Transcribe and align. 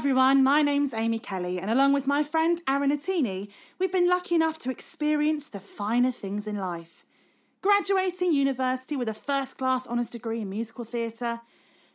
everyone, 0.00 0.42
my 0.42 0.62
name's 0.62 0.94
Amy 0.94 1.18
Kelly, 1.18 1.58
and 1.58 1.70
along 1.70 1.92
with 1.92 2.06
my 2.06 2.22
friend 2.22 2.62
Aaron 2.66 2.90
Latini, 2.90 3.50
we've 3.78 3.92
been 3.92 4.08
lucky 4.08 4.34
enough 4.34 4.58
to 4.60 4.70
experience 4.70 5.46
the 5.46 5.60
finer 5.60 6.10
things 6.10 6.46
in 6.46 6.56
life. 6.56 7.04
Graduating 7.60 8.32
university 8.32 8.96
with 8.96 9.10
a 9.10 9.12
first 9.14 9.58
class 9.58 9.86
honours 9.86 10.08
degree 10.08 10.40
in 10.40 10.48
musical 10.48 10.86
theatre, 10.86 11.42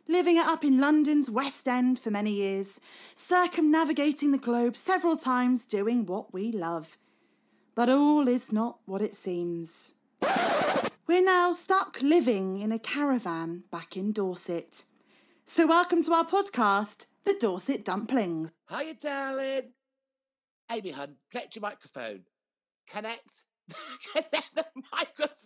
living 0.06 0.36
it 0.36 0.46
up 0.46 0.62
in 0.62 0.78
London's 0.78 1.28
West 1.28 1.66
End 1.66 1.98
for 1.98 2.12
many 2.12 2.30
years, 2.30 2.78
circumnavigating 3.16 4.30
the 4.30 4.38
globe 4.38 4.76
several 4.76 5.16
times 5.16 5.64
doing 5.64 6.06
what 6.06 6.32
we 6.32 6.52
love. 6.52 6.96
But 7.74 7.90
all 7.90 8.28
is 8.28 8.52
not 8.52 8.78
what 8.84 9.02
it 9.02 9.16
seems. 9.16 9.94
We're 11.08 11.24
now 11.24 11.50
stuck 11.50 12.00
living 12.00 12.60
in 12.60 12.70
a 12.70 12.78
caravan 12.78 13.64
back 13.72 13.96
in 13.96 14.12
Dorset. 14.12 14.84
So, 15.44 15.66
welcome 15.66 16.04
to 16.04 16.12
our 16.12 16.24
podcast, 16.24 17.06
The 17.26 17.34
Dorset 17.40 17.84
Dumplings. 17.84 18.52
Hiya, 18.70 18.94
darling. 19.02 19.72
Amy, 20.70 20.92
hun, 20.92 21.16
connect 21.32 21.56
your 21.56 21.62
microphone. 21.62 22.20
Connect. 22.86 23.42
connect 24.12 24.54
the 24.54 24.64
microphone. 24.92 25.36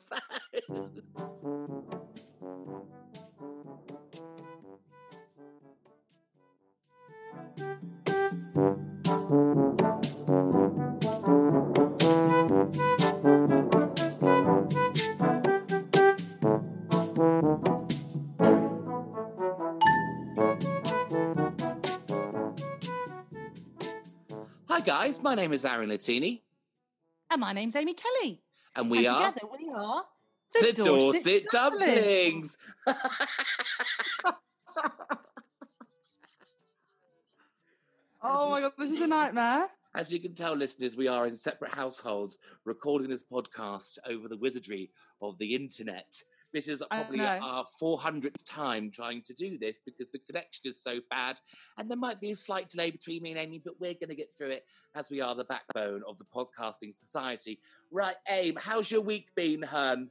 Guys. 25.01 25.23
My 25.23 25.35
name 25.35 25.55
is 25.55 25.65
Aaron 25.65 25.89
Latini, 25.89 26.43
And 27.31 27.41
my 27.41 27.55
name's 27.55 27.75
Amy 27.75 27.95
Kelly. 27.95 28.43
and 28.77 28.91
we 28.91 29.07
and 29.07 29.17
are 29.17 29.33
together 29.33 29.47
we 29.59 29.71
are 29.75 30.05
the 30.53 30.73
Dorset, 30.75 31.47
Dumplings. 31.51 32.57
Oh 38.23 38.51
my 38.51 38.61
god, 38.61 38.73
this 38.77 38.93
is 38.93 39.01
a 39.01 39.07
nightmare. 39.07 39.67
As 39.95 40.13
you 40.13 40.21
can 40.21 40.35
tell, 40.35 40.55
listeners, 40.55 40.95
we 40.95 41.09
are 41.09 41.27
in 41.27 41.35
separate 41.35 41.73
households 41.73 42.37
recording 42.67 43.09
this 43.09 43.25
podcast 43.25 43.97
over 44.07 44.29
the 44.29 44.37
wizardry 44.37 44.91
of 45.23 45.39
the 45.39 45.55
internet. 45.55 46.23
This 46.53 46.67
is 46.67 46.83
probably 46.91 47.21
our 47.21 47.65
400th 47.81 48.45
time 48.45 48.91
trying 48.91 49.23
to 49.23 49.33
do 49.35 49.57
this 49.59 49.81
because 49.85 50.09
the 50.11 50.19
connection 50.19 50.63
is 50.65 50.83
so 50.83 51.01
bad. 51.09 51.37
And 51.79 51.89
there 51.89 51.97
might 51.97 52.21
be 52.21 52.33
a 52.33 52.37
slight 52.37 52.69
delay 52.69 52.91
between 52.91 53.23
me 53.23 53.31
and 53.31 53.39
Amy, 53.39 53.61
but 53.65 53.75
we're 53.79 53.95
going 53.95 54.09
to 54.09 54.17
get 54.17 54.37
through 54.37 54.51
it 54.51 54.65
as 54.95 55.11
we 55.11 55.21
are 55.21 55.35
the 55.35 55.45
backbone 55.45 56.03
of 56.09 56.19
the 56.19 56.25
podcasting 56.25 56.95
society. 56.95 57.61
Right, 57.91 58.17
Aim, 58.29 58.57
how's 58.59 58.91
your 58.91 59.01
week 59.01 59.29
been, 59.37 59.63
hun? 59.63 60.11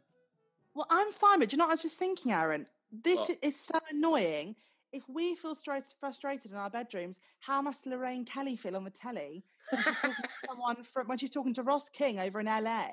Well, 0.73 0.87
I'm 0.89 1.11
fine, 1.11 1.39
but 1.39 1.49
do 1.49 1.55
you 1.55 1.57
know 1.57 1.65
what 1.65 1.71
I 1.71 1.73
was 1.73 1.81
just 1.81 1.99
thinking, 1.99 2.31
Aaron? 2.31 2.65
This 3.03 3.27
What? 3.27 3.37
is 3.41 3.59
so 3.59 3.77
annoying. 3.91 4.55
If 4.91 5.03
we 5.07 5.35
feel 5.35 5.55
frustrated 5.99 6.51
in 6.51 6.57
our 6.57 6.69
bedrooms, 6.69 7.19
how 7.41 7.61
must 7.61 7.85
Lorraine 7.85 8.25
Kelly 8.25 8.55
feel 8.55 8.75
on 8.75 8.83
the 8.83 8.89
telly 8.89 9.43
when 9.69 9.83
she's 9.83 9.97
talking 9.97 10.15
to 10.23 10.29
someone 10.47 10.83
from 10.83 11.07
when 11.07 11.17
she's 11.17 11.29
talking 11.29 11.53
to 11.53 11.63
Ross 11.63 11.89
King 11.89 12.17
over 12.17 12.39
in 12.39 12.47
LA 12.47 12.87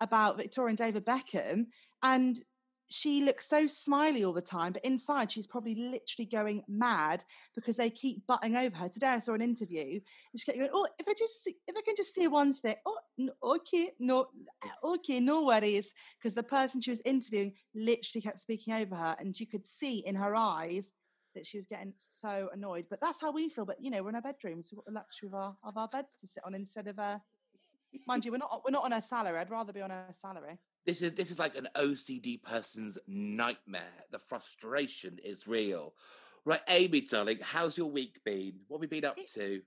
about 0.00 0.38
Victoria 0.38 0.70
and 0.70 0.78
David 0.78 1.04
Beckham, 1.04 1.66
and 2.02 2.40
she 2.90 3.22
looks 3.22 3.48
so 3.48 3.66
smiley 3.66 4.24
all 4.24 4.32
the 4.32 4.40
time, 4.40 4.72
but 4.72 4.84
inside 4.84 5.30
she's 5.30 5.46
probably 5.46 5.74
literally 5.74 6.26
going 6.26 6.62
mad 6.68 7.22
because 7.54 7.76
they 7.76 7.90
keep 7.90 8.26
butting 8.26 8.56
over 8.56 8.74
her. 8.76 8.88
Today 8.88 9.08
I 9.08 9.18
saw 9.18 9.34
an 9.34 9.42
interview, 9.42 9.84
and 9.84 10.40
she 10.40 10.44
kept 10.46 10.58
going, 10.58 10.70
"Oh, 10.72 10.86
if 10.98 11.06
I 11.08 11.12
just 11.18 11.42
see, 11.42 11.56
if 11.66 11.76
I 11.76 11.82
can 11.82 11.94
just 11.96 12.14
say 12.14 12.26
one 12.26 12.52
thing, 12.52 12.76
oh, 12.86 12.98
n- 13.18 13.30
okay, 13.42 13.90
no, 13.98 14.28
okay, 14.82 15.20
no 15.20 15.44
worries." 15.44 15.92
because 16.18 16.34
the 16.34 16.42
person 16.42 16.80
she 16.80 16.90
was 16.90 17.00
interviewing 17.04 17.52
literally 17.74 18.22
kept 18.22 18.38
speaking 18.38 18.74
over 18.74 18.94
her 18.94 19.16
and 19.18 19.38
you 19.38 19.46
could 19.46 19.66
see 19.66 19.98
in 20.06 20.14
her 20.14 20.34
eyes 20.34 20.92
that 21.34 21.46
she 21.46 21.56
was 21.58 21.66
getting 21.66 21.92
so 21.96 22.48
annoyed 22.52 22.86
but 22.90 23.00
that's 23.00 23.20
how 23.20 23.30
we 23.30 23.48
feel 23.48 23.64
but 23.64 23.76
you 23.80 23.90
know 23.90 24.02
we're 24.02 24.08
in 24.08 24.14
our 24.14 24.22
bedrooms 24.22 24.68
we've 24.70 24.78
got 24.78 24.86
the 24.86 24.92
luxury 24.92 25.28
of 25.28 25.34
our 25.34 25.56
of 25.62 25.76
our 25.76 25.88
beds 25.88 26.14
to 26.14 26.26
sit 26.26 26.42
on 26.44 26.54
instead 26.54 26.86
of 26.88 26.98
uh 26.98 27.18
mind 28.06 28.24
you 28.24 28.32
we're 28.32 28.38
not 28.38 28.62
we're 28.64 28.72
not 28.72 28.84
on 28.84 28.92
a 28.92 29.02
salary 29.02 29.38
i'd 29.38 29.50
rather 29.50 29.72
be 29.72 29.82
on 29.82 29.90
a 29.90 30.12
salary 30.12 30.58
This 30.88 31.02
is 31.02 31.12
this 31.12 31.30
is 31.30 31.38
like 31.38 31.54
an 31.54 31.68
OCD 31.76 32.42
person's 32.42 32.96
nightmare. 33.06 33.82
The 34.10 34.18
frustration 34.18 35.18
is 35.22 35.46
real. 35.46 35.92
Right, 36.46 36.62
Amy, 36.66 37.02
darling, 37.02 37.40
how's 37.42 37.76
your 37.76 37.90
week 37.90 38.24
been? 38.24 38.54
What 38.68 38.78
have 38.78 38.84
you 38.84 38.88
been 38.88 39.04
up 39.04 39.18
It- 39.18 39.30
to? 39.34 39.60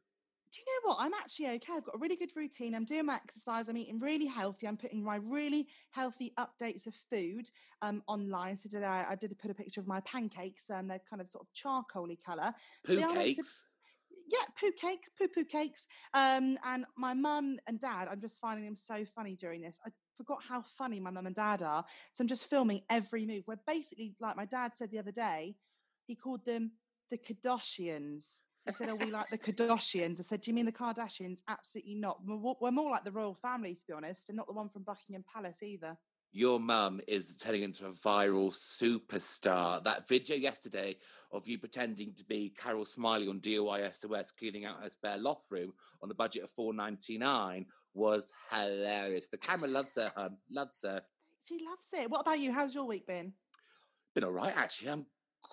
do 0.53 0.59
you 0.59 0.81
know 0.83 0.89
what 0.89 0.97
i'm 0.99 1.13
actually 1.13 1.47
okay 1.47 1.71
i've 1.77 1.85
got 1.85 1.95
a 1.95 1.97
really 1.97 2.17
good 2.17 2.31
routine 2.35 2.75
i'm 2.75 2.83
doing 2.83 3.05
my 3.05 3.15
exercise 3.15 3.69
i'm 3.69 3.77
eating 3.77 4.01
really 4.01 4.25
healthy 4.25 4.67
i'm 4.67 4.75
putting 4.75 5.01
my 5.01 5.15
really 5.15 5.65
healthy 5.91 6.33
updates 6.37 6.85
of 6.87 6.93
food 7.09 7.49
um 7.81 8.03
online 8.07 8.57
so 8.57 8.67
today 8.67 8.85
i, 8.85 9.11
I 9.11 9.15
did 9.15 9.33
put 9.39 9.49
a 9.49 9.53
picture 9.53 9.79
of 9.79 9.87
my 9.87 10.01
pancakes 10.01 10.63
and 10.69 10.91
they're 10.91 10.99
kind 11.09 11.21
of 11.21 11.29
sort 11.29 11.45
of 11.45 11.53
charcoaly 11.53 12.21
color 12.21 12.53
Poo 12.85 12.97
They 12.97 13.03
cakes? 13.13 13.63
yeah, 14.31 14.45
poo 14.59 14.71
cakes, 14.71 15.09
poo 15.17 15.27
poo 15.27 15.43
cakes. 15.43 15.87
Um, 16.13 16.57
and 16.65 16.85
my 16.97 17.13
mum 17.13 17.57
and 17.67 17.79
dad, 17.79 18.07
I'm 18.09 18.19
just 18.19 18.39
finding 18.39 18.65
them 18.65 18.75
so 18.75 19.03
funny 19.05 19.35
during 19.35 19.61
this. 19.61 19.77
I 19.85 19.89
forgot 20.21 20.43
how 20.47 20.61
funny 20.61 20.99
my 20.99 21.09
mum 21.09 21.25
and 21.25 21.35
dad 21.35 21.63
are. 21.63 21.83
So 22.13 22.21
I'm 22.21 22.27
just 22.27 22.49
filming 22.49 22.81
every 22.89 23.25
move. 23.25 23.43
Where 23.45 23.57
basically, 23.67 24.15
like 24.19 24.37
my 24.37 24.45
dad 24.45 24.75
said 24.75 24.91
the 24.91 24.99
other 24.99 25.11
day, 25.11 25.55
he 26.05 26.15
called 26.15 26.45
them 26.45 26.71
the 27.09 27.17
Kardashians. 27.17 28.41
I 28.67 28.71
said, 28.71 28.89
"Oh, 28.89 28.95
we 28.95 29.09
like 29.09 29.29
the 29.29 29.37
Kardashians." 29.37 30.19
I 30.19 30.23
said, 30.23 30.41
"Do 30.41 30.51
you 30.51 30.55
mean 30.55 30.65
the 30.65 30.71
Kardashians?" 30.71 31.39
Absolutely 31.47 31.95
not. 31.95 32.19
We're 32.23 32.71
more 32.71 32.91
like 32.91 33.03
the 33.03 33.11
royal 33.11 33.33
family, 33.33 33.73
to 33.73 33.81
be 33.87 33.93
honest, 33.93 34.29
and 34.29 34.37
not 34.37 34.47
the 34.47 34.53
one 34.53 34.69
from 34.69 34.83
Buckingham 34.83 35.23
Palace 35.33 35.63
either. 35.63 35.97
Your 36.33 36.61
mum 36.61 37.01
is 37.09 37.35
turning 37.35 37.63
into 37.63 37.85
a 37.85 37.91
viral 37.91 38.53
superstar. 38.53 39.83
That 39.83 40.07
video 40.07 40.37
yesterday 40.37 40.95
of 41.33 41.45
you 41.45 41.57
pretending 41.57 42.13
to 42.13 42.23
be 42.23 42.53
Carol 42.57 42.85
Smillie 42.85 43.29
on 43.29 43.41
DIY 43.41 43.93
SOS 43.93 44.31
cleaning 44.31 44.63
out 44.63 44.81
her 44.81 44.89
spare 44.89 45.17
loft 45.17 45.51
room 45.51 45.73
on 46.01 46.09
a 46.09 46.13
budget 46.13 46.43
of 46.43 46.49
four 46.49 46.73
ninety 46.73 47.17
nine 47.17 47.65
was 47.93 48.31
hilarious. 48.49 49.27
The 49.27 49.37
camera 49.37 49.67
loves 49.67 49.95
her, 49.95 50.09
hun. 50.15 50.37
Loves 50.49 50.77
her. 50.83 51.01
She 51.43 51.59
loves 51.65 51.87
it. 51.93 52.09
What 52.09 52.21
about 52.21 52.39
you? 52.39 52.53
How's 52.53 52.73
your 52.73 52.85
week 52.85 53.05
been? 53.05 53.33
been 54.13 54.23
all 54.23 54.31
right 54.31 54.55
actually. 54.55 54.89
I'm 54.89 55.05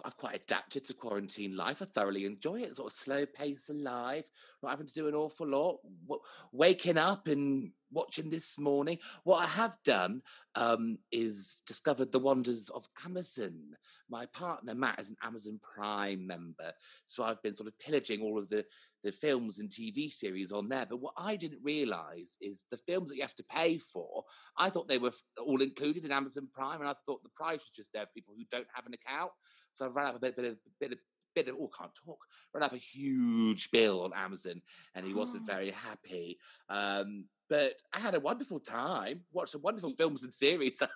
I've 0.04 0.16
quite 0.16 0.36
adapted 0.36 0.84
to 0.84 0.94
quarantine 0.94 1.56
life. 1.56 1.82
I 1.82 1.84
thoroughly 1.86 2.24
enjoy 2.24 2.60
it. 2.60 2.76
Sort 2.76 2.92
of 2.92 2.98
slow 2.98 3.26
pace 3.26 3.68
of 3.68 3.76
life, 3.76 4.28
not 4.62 4.70
having 4.70 4.86
to 4.86 4.94
do 4.94 5.08
an 5.08 5.14
awful 5.14 5.46
lot. 5.46 5.78
W- 6.06 6.22
waking 6.52 6.98
up 6.98 7.28
and 7.28 7.72
watching 7.90 8.30
this 8.30 8.58
morning. 8.58 8.98
What 9.24 9.44
I 9.44 9.46
have 9.46 9.76
done 9.84 10.22
um, 10.54 10.98
is 11.10 11.62
discovered 11.66 12.12
the 12.12 12.18
wonders 12.18 12.68
of 12.70 12.86
Amazon. 13.04 13.76
My 14.08 14.26
partner 14.26 14.74
Matt 14.74 15.00
is 15.00 15.10
an 15.10 15.16
Amazon 15.22 15.58
Prime 15.62 16.26
member, 16.26 16.72
so 17.06 17.22
I've 17.22 17.42
been 17.42 17.54
sort 17.54 17.68
of 17.68 17.78
pillaging 17.78 18.20
all 18.20 18.38
of 18.38 18.48
the 18.48 18.64
the 19.04 19.12
films 19.12 19.60
and 19.60 19.70
TV 19.70 20.12
series 20.12 20.50
on 20.50 20.68
there. 20.68 20.84
But 20.84 21.00
what 21.00 21.14
I 21.16 21.36
didn't 21.36 21.62
realise 21.62 22.36
is 22.40 22.64
the 22.70 22.76
films 22.76 23.08
that 23.08 23.16
you 23.16 23.22
have 23.22 23.34
to 23.36 23.44
pay 23.44 23.78
for. 23.78 24.24
I 24.56 24.70
thought 24.70 24.88
they 24.88 24.98
were 24.98 25.12
all 25.40 25.62
included 25.62 26.04
in 26.04 26.12
Amazon 26.12 26.48
Prime, 26.52 26.80
and 26.80 26.88
I 26.88 26.94
thought 27.06 27.22
the 27.22 27.28
price 27.30 27.60
was 27.60 27.72
just 27.76 27.92
there 27.92 28.06
for 28.06 28.12
people 28.14 28.34
who 28.36 28.44
don't 28.50 28.66
have 28.74 28.86
an 28.86 28.94
account. 28.94 29.30
So 29.72 29.84
I 29.86 29.88
ran 29.88 30.06
up 30.06 30.16
a 30.16 30.18
bit, 30.20 30.36
bit 30.36 30.44
of, 30.46 30.56
bit 30.80 30.92
of, 30.92 30.98
bit 31.34 31.48
of, 31.48 31.56
oh, 31.60 31.68
can't 31.76 31.90
talk. 31.94 32.18
Ran 32.52 32.62
up 32.64 32.72
a 32.72 32.76
huge 32.78 33.70
bill 33.70 34.02
on 34.04 34.12
Amazon, 34.14 34.60
and 34.94 35.06
he 35.06 35.14
wasn't 35.14 35.42
Oh. 35.48 35.52
very 35.54 35.70
happy. 35.70 36.38
Um, 36.68 37.26
but 37.48 37.74
I 37.94 38.00
had 38.00 38.14
a 38.14 38.20
wonderful 38.20 38.60
time. 38.60 39.24
Watched 39.32 39.52
some 39.52 39.62
wonderful 39.62 39.90
films 39.90 40.22
and 40.24 40.34
series. 40.34 40.82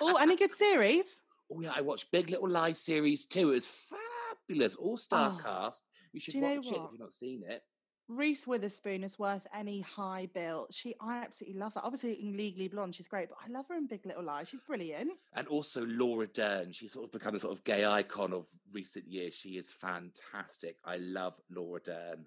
Oh, 0.00 0.16
any 0.16 0.36
good 0.36 0.52
series? 0.52 1.20
oh 1.50 1.60
yeah, 1.60 1.72
I 1.76 1.80
watched 1.82 2.10
Big 2.10 2.30
Little 2.30 2.48
Lies 2.48 2.78
series 2.78 3.26
too. 3.26 3.50
It 3.50 3.52
was 3.52 3.66
fabulous, 3.66 4.74
all 4.74 4.96
star 4.96 5.36
Oh, 5.38 5.42
cast. 5.42 5.84
You 6.12 6.20
should 6.20 6.34
you 6.34 6.40
watch 6.42 6.66
it 6.66 6.68
if 6.68 6.74
you've 6.92 6.98
not 7.00 7.12
seen 7.12 7.42
it. 7.46 7.62
Reese 8.08 8.46
Witherspoon 8.46 9.04
is 9.04 9.18
worth 9.18 9.46
any 9.54 9.80
high 9.80 10.28
bill. 10.34 10.66
She, 10.70 10.94
I 11.00 11.22
absolutely 11.22 11.58
love 11.58 11.74
her. 11.74 11.80
Obviously, 11.82 12.14
in 12.14 12.36
Legally 12.36 12.68
Blonde, 12.68 12.94
she's 12.94 13.08
great, 13.08 13.28
but 13.28 13.38
I 13.44 13.48
love 13.48 13.66
her 13.68 13.76
in 13.76 13.86
Big 13.86 14.04
Little 14.04 14.24
Lies. 14.24 14.48
She's 14.48 14.60
brilliant. 14.60 15.12
And 15.34 15.46
also 15.48 15.84
Laura 15.86 16.26
Dern. 16.26 16.72
She's 16.72 16.92
sort 16.92 17.06
of 17.06 17.12
become 17.12 17.34
a 17.34 17.38
sort 17.38 17.56
of 17.56 17.64
gay 17.64 17.84
icon 17.84 18.32
of 18.32 18.48
recent 18.72 19.08
years. 19.08 19.34
She 19.34 19.50
is 19.50 19.70
fantastic. 19.70 20.76
I 20.84 20.96
love 20.96 21.40
Laura 21.50 21.80
Dern. 21.80 22.26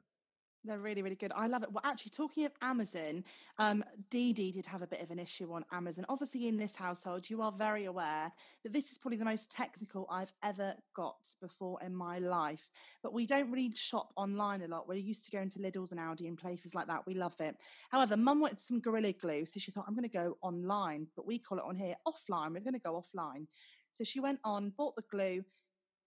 They're 0.66 0.80
really, 0.80 1.04
really 1.04 1.16
good. 1.16 1.32
I 1.36 1.48
love 1.48 1.64
it. 1.64 1.72
Well, 1.72 1.84
actually, 1.86 2.10
talking 2.10 2.46
of 2.46 2.52
Amazon, 2.62 3.24
um, 3.60 3.84
Dee 4.10 4.34
Dee 4.34 4.52
did 4.52 4.66
have 4.66 4.82
a 4.82 4.88
bit 4.88 5.02
of 5.02 5.12
an 5.12 5.20
issue 5.20 5.54
on 5.54 5.64
Amazon. 5.72 6.06
Obviously, 6.10 6.48
in 6.48 6.58
this 6.58 6.74
household, 6.74 7.30
you 7.30 7.42
are 7.42 7.52
very 7.52 7.86
aware 7.86 8.32
that 8.64 8.74
this 8.74 8.92
is 8.92 8.98
probably 8.98 9.18
the 9.18 9.26
most 9.26 9.52
technical 9.52 10.08
I've 10.10 10.34
ever 10.44 10.74
got 10.96 11.18
before 11.40 11.78
in 11.84 11.96
my 11.96 12.18
life. 12.18 12.70
But 13.04 13.14
we 13.14 13.28
don't 13.28 13.52
really 13.52 13.72
shop 13.76 14.12
online 14.18 14.64
a 14.64 14.68
lot. 14.68 14.88
We're 14.88 14.96
used 14.96 15.26
to 15.26 15.32
going 15.32 15.50
to 15.52 15.60
Lidl's 15.60 15.92
and 15.92 16.00
Aldi 16.00 16.28
and 16.28 16.38
places 16.38 16.74
like 16.74 16.88
that. 16.88 17.06
We 17.06 17.14
love 17.14 17.36
it. 17.40 17.56
However, 17.90 18.18
Mum 18.18 18.40
wanted 18.42 18.60
some 18.60 18.80
Gorilla 18.80 19.14
Glue, 19.14 19.46
so 19.46 19.60
she 19.60 19.72
thought, 19.72 19.86
I'm 19.88 19.96
going 19.96 20.10
to 20.10 20.18
go 20.18 20.38
online, 20.42 21.08
but 21.16 21.28
we 21.28 21.38
call 21.38 21.60
it 21.60 21.64
on 21.68 21.76
here 21.76 21.96
offline. 22.08 22.54
We're 22.54 22.62
going 22.62 22.74
to 22.74 22.80
go 22.80 23.02
offline. 23.02 23.46
So 23.92 24.04
she 24.04 24.20
went 24.20 24.40
on, 24.44 24.74
bought 24.76 24.96
the 24.96 25.04
glue, 25.10 25.46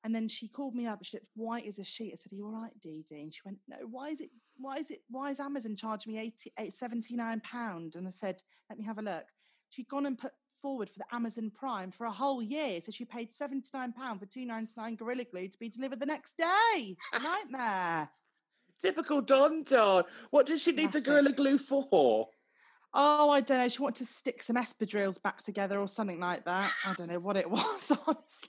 And 0.05 0.15
then 0.15 0.29
she 0.29 0.49
called 0.49 0.75
me 0.75 0.87
up. 0.87 1.05
She 1.05 1.17
looked 1.17 1.27
white 1.35 1.67
as 1.67 1.79
a 1.79 1.85
sheet. 1.85 2.13
I 2.13 2.17
said, 2.17 2.33
Are 2.33 2.37
you 2.37 2.47
all 2.47 2.53
right, 2.53 2.73
Dee 2.81 3.05
Dee? 3.09 3.23
And 3.23 3.35
she 3.35 3.41
went, 3.45 3.59
No, 3.69 3.79
why 3.91 4.09
is 4.09 4.21
it, 4.21 4.31
why 4.57 4.77
is 4.77 4.91
it, 4.91 5.03
why 5.11 5.31
is 5.31 5.41
Amazon 5.41 5.77
charging 5.77 6.13
me 6.13 6.35
80, 6.59 6.71
79 6.71 7.41
pound? 7.41 7.97
And 7.97 8.07
I 8.07 8.11
said, 8.11 8.43
Let 8.71 8.79
me 8.79 8.85
have 8.85 8.99
a 8.99 9.03
look. 9.03 9.25
She'd 9.71 9.89
gone 9.89 10.07
and 10.07 10.19
put 10.19 10.33
forward 10.63 10.89
for 10.89 10.99
the 10.99 11.15
Amazon 11.15 11.51
Prime 11.55 11.91
for 11.91 12.07
a 12.07 12.13
whole 12.13 12.43
year. 12.43 12.81
So 12.81 12.93
she 12.93 13.05
paid 13.05 13.31
£79 13.31 13.65
for 14.19 14.27
299 14.27 14.97
Gorilla 14.97 15.25
Glue 15.25 15.49
to 15.49 15.59
be 15.59 15.69
delivered 15.69 16.01
the 16.01 16.07
next 16.07 16.37
day. 16.37 16.97
Nightmare. 17.23 18.11
Typical 18.81 19.21
Don 19.21 19.65
Don. 19.65 20.05
What 20.31 20.47
does 20.47 20.63
she 20.63 20.73
need 20.73 20.93
the 20.93 21.01
Gorilla 21.01 21.33
Glue 21.33 21.59
for? 21.59 22.29
Oh, 22.95 23.31
I 23.31 23.41
don't 23.41 23.59
know. 23.59 23.69
She 23.69 23.83
wanted 23.83 24.07
to 24.07 24.13
stick 24.13 24.43
some 24.43 24.57
espadrilles 24.57 25.23
back 25.23 25.43
together 25.45 25.79
or 25.79 25.89
something 25.89 26.21
like 26.21 26.45
that. 26.45 26.73
I 26.87 26.95
don't 26.95 27.09
know 27.09 27.21
what 27.21 27.37
it 27.37 27.51
was, 27.51 27.93
honestly. 28.07 28.49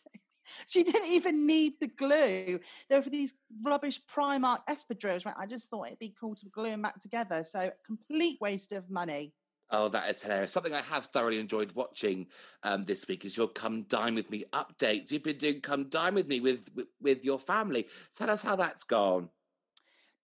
She 0.68 0.84
didn't 0.84 1.10
even 1.10 1.46
need 1.48 1.74
the 1.80 1.88
glue. 1.88 2.60
There 2.90 3.00
were 3.00 3.02
for 3.02 3.10
these 3.10 3.34
rubbish 3.64 4.00
Primark 4.08 4.60
espadrilles, 4.70 5.26
right? 5.26 5.36
I 5.38 5.46
just 5.46 5.70
thought 5.70 5.88
it'd 5.88 6.00
be 6.00 6.14
cool 6.20 6.36
to 6.36 6.46
glue 6.48 6.70
them 6.70 6.82
back 6.82 7.00
together. 7.00 7.44
So 7.44 7.72
complete 7.86 8.38
waste 8.42 8.72
of 8.72 8.90
money. 8.90 9.34
Oh, 9.72 9.88
that 9.90 10.10
is 10.10 10.22
hilarious. 10.22 10.52
Something 10.52 10.74
I 10.74 10.82
have 10.82 11.06
thoroughly 11.06 11.40
enjoyed 11.40 11.72
watching 11.74 12.28
um, 12.64 12.86
this 12.86 13.08
week 13.08 13.24
is 13.24 13.38
your 13.38 13.48
Come 13.50 13.84
Dine 13.84 14.16
With 14.16 14.32
Me 14.32 14.44
updates. 14.52 15.12
You've 15.12 15.24
been 15.24 15.38
doing 15.38 15.62
Come 15.62 15.90
Dine 15.90 16.16
With 16.16 16.28
Me 16.28 16.40
with, 16.40 16.70
with, 16.74 16.88
with 17.00 17.24
your 17.24 17.38
family. 17.38 17.88
Tell 18.18 18.32
us 18.32 18.42
how 18.42 18.56
that's 18.56 18.84
gone. 18.84 19.30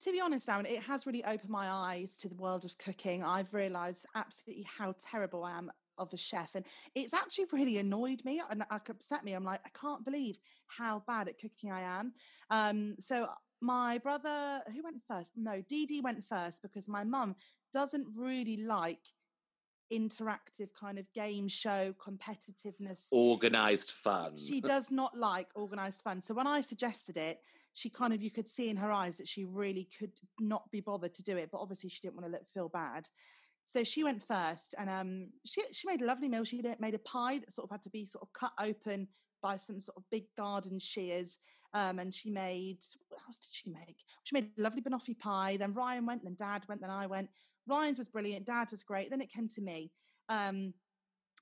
To 0.02 0.12
be 0.12 0.20
honest, 0.20 0.50
Aaron, 0.50 0.66
it 0.66 0.82
has 0.82 1.06
really 1.06 1.24
opened 1.24 1.50
my 1.50 1.70
eyes 1.70 2.18
to 2.18 2.30
the 2.30 2.36
world 2.36 2.66
of 2.66 2.78
cooking. 2.80 3.24
I've 3.24 3.54
realised 3.54 4.06
absolutely 4.16 4.64
how 4.64 4.96
terrible 5.00 5.44
I 5.44 5.58
am 5.58 5.72
of 5.98 6.14
a 6.14 6.18
chef. 6.18 6.56
And 6.56 6.66
it's 6.94 7.14
actually 7.14 7.46
really 7.52 7.78
annoyed 7.78 8.24
me 8.26 8.42
and 8.50 8.64
upset 8.72 9.24
me. 9.24 9.34
I'm 9.34 9.44
like, 9.44 9.62
I 9.66 9.70
can't 9.80 10.06
believe 10.06 10.40
how 10.68 11.04
bad 11.08 11.28
at 11.28 11.40
cooking 11.40 11.72
I 11.72 11.82
am. 11.82 12.14
Um, 12.50 12.96
so 13.00 13.28
my 13.62 13.98
brother, 13.98 14.62
who 14.74 14.84
went 14.84 15.02
first? 15.08 15.32
No, 15.36 15.62
Dee 15.68 15.86
Dee 15.86 16.02
went 16.02 16.24
first 16.24 16.62
because 16.62 16.88
my 16.88 17.04
mum 17.04 17.36
doesn't 17.74 18.08
really 18.16 18.58
like 18.58 19.00
interactive 19.94 20.74
kind 20.80 20.98
of 20.98 21.12
game 21.14 21.48
show 21.48 21.94
competitiveness 22.00 23.06
organized 23.12 23.92
fun 23.92 24.36
she 24.36 24.60
does 24.60 24.90
not 24.90 25.16
like 25.16 25.48
organized 25.54 26.02
fun 26.02 26.22
so 26.22 26.34
when 26.34 26.48
i 26.48 26.60
suggested 26.60 27.18
it 27.18 27.40
she 27.74 27.88
kind 27.90 28.12
of 28.12 28.22
you 28.22 28.32
could 28.32 28.48
see 28.48 28.70
in 28.70 28.78
her 28.78 28.92
eyes 28.92 29.18
that 29.18 29.28
she 29.28 29.46
really 29.46 29.88
could 30.00 30.12
not 30.40 30.70
be 30.72 30.82
bothered 30.82 31.14
to 31.14 31.22
do 31.22 31.38
it 31.38 31.50
but 31.52 31.60
obviously 31.60 31.88
she 31.88 32.00
didn't 32.02 32.16
want 32.16 32.26
to 32.26 32.32
look 32.32 32.48
feel 32.52 32.68
bad 32.68 33.08
so 33.70 33.84
she 33.84 34.04
went 34.04 34.22
first 34.24 34.76
and 34.78 34.90
um 34.90 35.32
she 35.46 35.62
she 35.72 35.88
made 35.88 36.02
a 36.02 36.06
lovely 36.06 36.30
meal 36.30 36.44
she 36.44 36.62
made 36.80 36.94
a 36.94 37.00
pie 37.00 37.38
that 37.38 37.52
sort 37.52 37.66
of 37.66 37.72
had 37.72 37.82
to 37.82 37.90
be 37.90 38.06
sort 38.06 38.22
of 38.22 38.32
cut 38.34 38.54
open 38.62 39.08
by 39.42 39.56
some 39.56 39.80
sort 39.80 39.98
of 39.98 40.04
big 40.12 40.24
garden 40.38 40.80
shears 40.80 41.40
um, 41.74 42.00
and 42.00 42.14
she 42.14 42.30
made 42.30 42.78
what 43.10 43.20
else 43.28 43.38
did 43.38 43.52
she 43.52 43.70
make 43.70 44.04
she 44.24 44.34
made 44.34 44.50
a 44.58 44.62
lovely 44.62 44.82
banoffee 44.82 45.18
pie 45.20 45.58
then 45.58 45.74
ryan 45.74 46.06
went 46.06 46.24
then 46.24 46.36
dad 46.36 46.64
went 46.68 46.82
then 46.82 46.90
i 46.90 47.06
went 47.06 47.30
Ryan's 47.68 47.98
was 47.98 48.08
brilliant. 48.08 48.46
Dad's 48.46 48.72
was 48.72 48.84
great. 48.84 49.10
Then 49.10 49.22
it 49.22 49.32
came 49.32 49.48
to 49.50 49.62
me. 49.62 49.92
Um, 50.30 50.74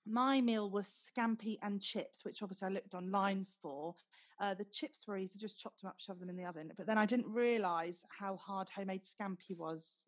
my 0.06 0.42
meal 0.42 0.70
was 0.70 1.10
scampi 1.18 1.58
and 1.62 1.82
chips, 1.82 2.26
which 2.26 2.42
obviously 2.42 2.68
I 2.68 2.72
looked 2.72 2.94
online 2.94 3.46
for. 3.62 3.96
Uh, 4.40 4.54
the 4.54 4.66
chips 4.66 5.08
were 5.08 5.18
easy, 5.18 5.40
just 5.40 5.60
chopped 5.60 5.82
them 5.82 5.90
up, 5.90 6.00
shoved 6.00 6.20
them 6.20 6.30
in 6.30 6.36
the 6.36 6.46
oven. 6.46 6.72
But 6.76 6.88
then 6.88 6.98
I 6.98 7.06
didn't 7.06 7.32
realise 7.32 8.04
how 8.10 8.36
hard 8.38 8.68
homemade 8.70 9.04
scampi 9.04 9.58
was. 9.58 10.06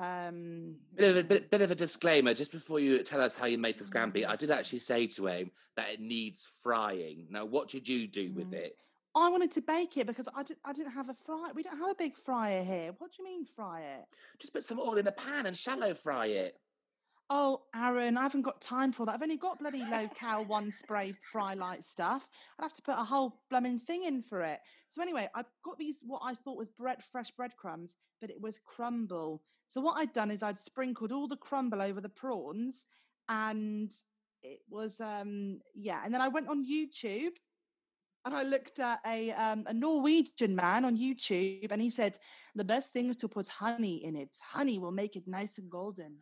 Um, 0.00 0.76
bit, 0.96 1.10
of 1.10 1.16
a, 1.18 1.24
bit, 1.24 1.50
bit, 1.50 1.60
of 1.60 1.70
a 1.70 1.74
disclaimer 1.74 2.32
just 2.32 2.52
before 2.52 2.80
you 2.80 3.02
tell 3.02 3.20
us 3.20 3.36
how 3.36 3.44
you 3.44 3.58
made 3.58 3.78
the 3.78 3.84
scampi. 3.84 4.26
I 4.26 4.34
did 4.34 4.50
actually 4.50 4.78
say 4.78 5.06
to 5.08 5.26
him 5.26 5.50
that 5.76 5.90
it 5.92 6.00
needs 6.00 6.46
frying. 6.62 7.26
Now, 7.28 7.44
what 7.44 7.68
did 7.68 7.86
you 7.86 8.06
do 8.06 8.32
with 8.32 8.52
mm. 8.52 8.54
it? 8.54 8.80
I 9.14 9.28
wanted 9.28 9.50
to 9.52 9.60
bake 9.60 9.98
it 9.98 10.06
because 10.06 10.28
I 10.34 10.42
didn't, 10.42 10.60
I 10.64 10.72
didn't 10.72 10.92
have 10.92 11.10
a 11.10 11.14
fry. 11.14 11.50
We 11.54 11.62
don't 11.62 11.78
have 11.78 11.90
a 11.90 11.94
big 11.96 12.14
fryer 12.14 12.62
here. 12.62 12.94
What 12.96 13.10
do 13.10 13.16
you 13.18 13.24
mean 13.24 13.44
fry 13.44 13.82
it? 13.82 14.06
Just 14.38 14.54
put 14.54 14.62
some 14.62 14.78
oil 14.78 14.94
in 14.94 15.06
a 15.06 15.12
pan 15.12 15.46
and 15.46 15.56
shallow 15.56 15.92
fry 15.92 16.26
it. 16.26 16.56
Oh, 17.32 17.62
Aaron, 17.76 18.16
I 18.16 18.22
haven't 18.22 18.42
got 18.42 18.60
time 18.60 18.90
for 18.90 19.06
that. 19.06 19.14
I've 19.14 19.22
only 19.22 19.36
got 19.36 19.60
bloody 19.60 19.84
low-cal 19.88 20.46
one 20.46 20.72
spray 20.72 21.14
fry 21.30 21.54
light 21.54 21.84
stuff. 21.84 22.28
I'd 22.58 22.64
have 22.64 22.72
to 22.72 22.82
put 22.82 22.98
a 22.98 23.04
whole 23.04 23.40
blooming 23.50 23.78
thing 23.78 24.02
in 24.02 24.20
for 24.20 24.40
it. 24.40 24.58
So 24.90 25.00
anyway, 25.00 25.28
I 25.36 25.44
got 25.64 25.78
these 25.78 26.00
what 26.04 26.22
I 26.24 26.34
thought 26.34 26.58
was 26.58 26.68
bread, 26.68 27.04
fresh 27.04 27.30
breadcrumbs, 27.30 27.94
but 28.20 28.30
it 28.30 28.40
was 28.40 28.58
crumble. 28.58 29.42
So 29.68 29.80
what 29.80 29.96
I'd 29.96 30.12
done 30.12 30.32
is 30.32 30.42
I'd 30.42 30.58
sprinkled 30.58 31.12
all 31.12 31.28
the 31.28 31.36
crumble 31.36 31.80
over 31.80 32.00
the 32.00 32.08
prawns, 32.08 32.84
and 33.28 33.92
it 34.42 34.58
was 34.68 35.00
um 35.00 35.60
yeah. 35.76 36.02
And 36.04 36.12
then 36.12 36.20
I 36.20 36.28
went 36.28 36.48
on 36.48 36.66
YouTube 36.68 37.36
and 38.24 38.34
I 38.34 38.42
looked 38.42 38.80
at 38.80 38.98
a 39.06 39.30
um, 39.32 39.64
a 39.68 39.72
Norwegian 39.72 40.56
man 40.56 40.84
on 40.84 40.96
YouTube, 40.96 41.70
and 41.70 41.80
he 41.80 41.90
said 41.90 42.18
the 42.56 42.64
best 42.64 42.92
thing 42.92 43.08
is 43.08 43.16
to 43.18 43.28
put 43.28 43.46
honey 43.46 44.04
in 44.04 44.16
it. 44.16 44.36
Honey 44.42 44.80
will 44.80 44.90
make 44.90 45.14
it 45.14 45.28
nice 45.28 45.58
and 45.58 45.70
golden. 45.70 46.16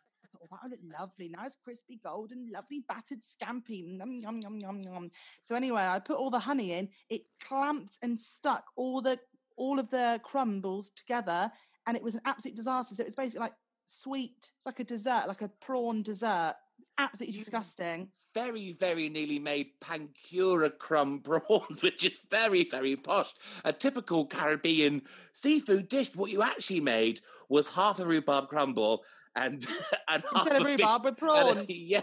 Thought, 0.46 0.70
look 0.70 0.81
lovely, 0.99 1.29
nice 1.29 1.56
crispy 1.62 2.00
golden, 2.02 2.50
lovely 2.52 2.85
battered 2.88 3.20
scampi. 3.23 3.99
Yum, 3.99 4.20
yum, 4.20 4.40
yum, 4.40 4.58
yum, 4.58 4.82
yum. 4.82 5.11
So 5.44 5.55
anyway, 5.55 5.82
I 5.82 5.99
put 5.99 6.17
all 6.17 6.31
the 6.31 6.38
honey 6.38 6.73
in. 6.73 6.88
It 7.11 7.23
clamped 7.43 7.99
and 8.02 8.20
stuck 8.20 8.64
all 8.76 9.00
the 9.00 9.19
all 9.56 9.79
of 9.79 9.90
the 9.90 10.20
crumbles 10.23 10.90
together, 10.90 11.50
and 11.87 11.96
it 11.96 12.02
was 12.02 12.14
an 12.14 12.23
absolute 12.25 12.56
disaster. 12.56 12.94
So 12.94 13.02
it 13.02 13.06
was 13.06 13.14
basically 13.14 13.40
like 13.40 13.55
sweet. 13.87 14.37
It's 14.38 14.67
like 14.67 14.81
a 14.81 14.85
dessert, 14.85 15.25
like 15.26 15.43
a 15.43 15.50
prawn 15.61 16.02
dessert 16.02 16.55
absolutely 16.98 17.38
disgusting. 17.38 18.08
Very, 18.34 18.72
very 18.72 19.08
nearly 19.08 19.38
made 19.38 19.70
pancura 19.80 20.76
crumb 20.78 21.20
prawns, 21.25 21.82
which 21.82 22.04
is 22.04 22.26
very, 22.30 22.64
very 22.64 22.96
posh. 22.96 23.32
A 23.64 23.72
typical 23.72 24.26
Caribbean 24.26 25.02
seafood 25.32 25.88
dish. 25.88 26.10
What 26.14 26.30
you 26.30 26.42
actually 26.42 26.80
made 26.80 27.20
was 27.48 27.69
half 27.69 27.98
a 27.98 28.06
rhubarb 28.06 28.48
crumble 28.48 29.02
and, 29.34 29.66
and 30.08 30.22
instead 30.34 30.60
of 30.60 30.66
rhubarb 30.66 31.04
with 31.04 31.16
prawns. 31.16 31.56
And, 31.56 31.69
yeah, 31.70 32.00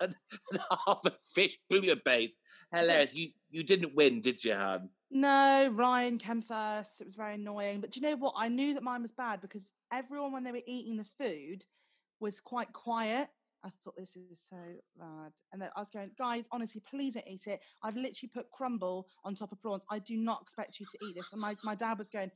and, 0.00 0.14
and 0.50 0.60
half 0.86 1.04
a 1.04 1.10
fish 1.10 1.58
bouillabaisse. 1.70 2.34
Hilarious. 2.72 3.14
You 3.14 3.28
you 3.50 3.62
didn't 3.62 3.94
win, 3.94 4.20
did 4.20 4.44
you, 4.44 4.54
Han? 4.54 4.90
No, 5.10 5.70
Ryan 5.72 6.18
came 6.18 6.42
first. 6.42 7.00
It 7.00 7.06
was 7.06 7.14
very 7.14 7.34
annoying. 7.34 7.80
But 7.80 7.90
do 7.90 8.00
you 8.00 8.06
know 8.06 8.16
what? 8.16 8.34
I 8.36 8.48
knew 8.48 8.74
that 8.74 8.82
mine 8.82 9.00
was 9.00 9.12
bad 9.12 9.40
because 9.40 9.70
everyone, 9.90 10.32
when 10.32 10.44
they 10.44 10.52
were 10.52 10.60
eating 10.66 10.98
the 10.98 11.06
food, 11.18 11.64
was 12.20 12.40
quite 12.40 12.72
quiet 12.72 13.28
I 13.64 13.70
thought 13.70 13.96
this 13.96 14.16
is 14.16 14.40
so 14.48 14.56
bad. 14.98 15.32
And 15.52 15.60
then 15.60 15.70
I 15.76 15.80
was 15.80 15.90
going, 15.90 16.10
guys, 16.16 16.46
honestly, 16.52 16.82
please 16.88 17.14
don't 17.14 17.26
eat 17.28 17.42
it. 17.46 17.60
I've 17.82 17.96
literally 17.96 18.30
put 18.32 18.50
crumble 18.50 19.08
on 19.24 19.34
top 19.34 19.52
of 19.52 19.60
prawns. 19.60 19.84
I 19.90 19.98
do 19.98 20.16
not 20.16 20.42
expect 20.42 20.78
you 20.78 20.86
to 20.86 21.06
eat 21.06 21.16
this. 21.16 21.32
And 21.32 21.40
my, 21.40 21.56
my 21.64 21.74
dad 21.74 21.98
was 21.98 22.08
going, 22.08 22.30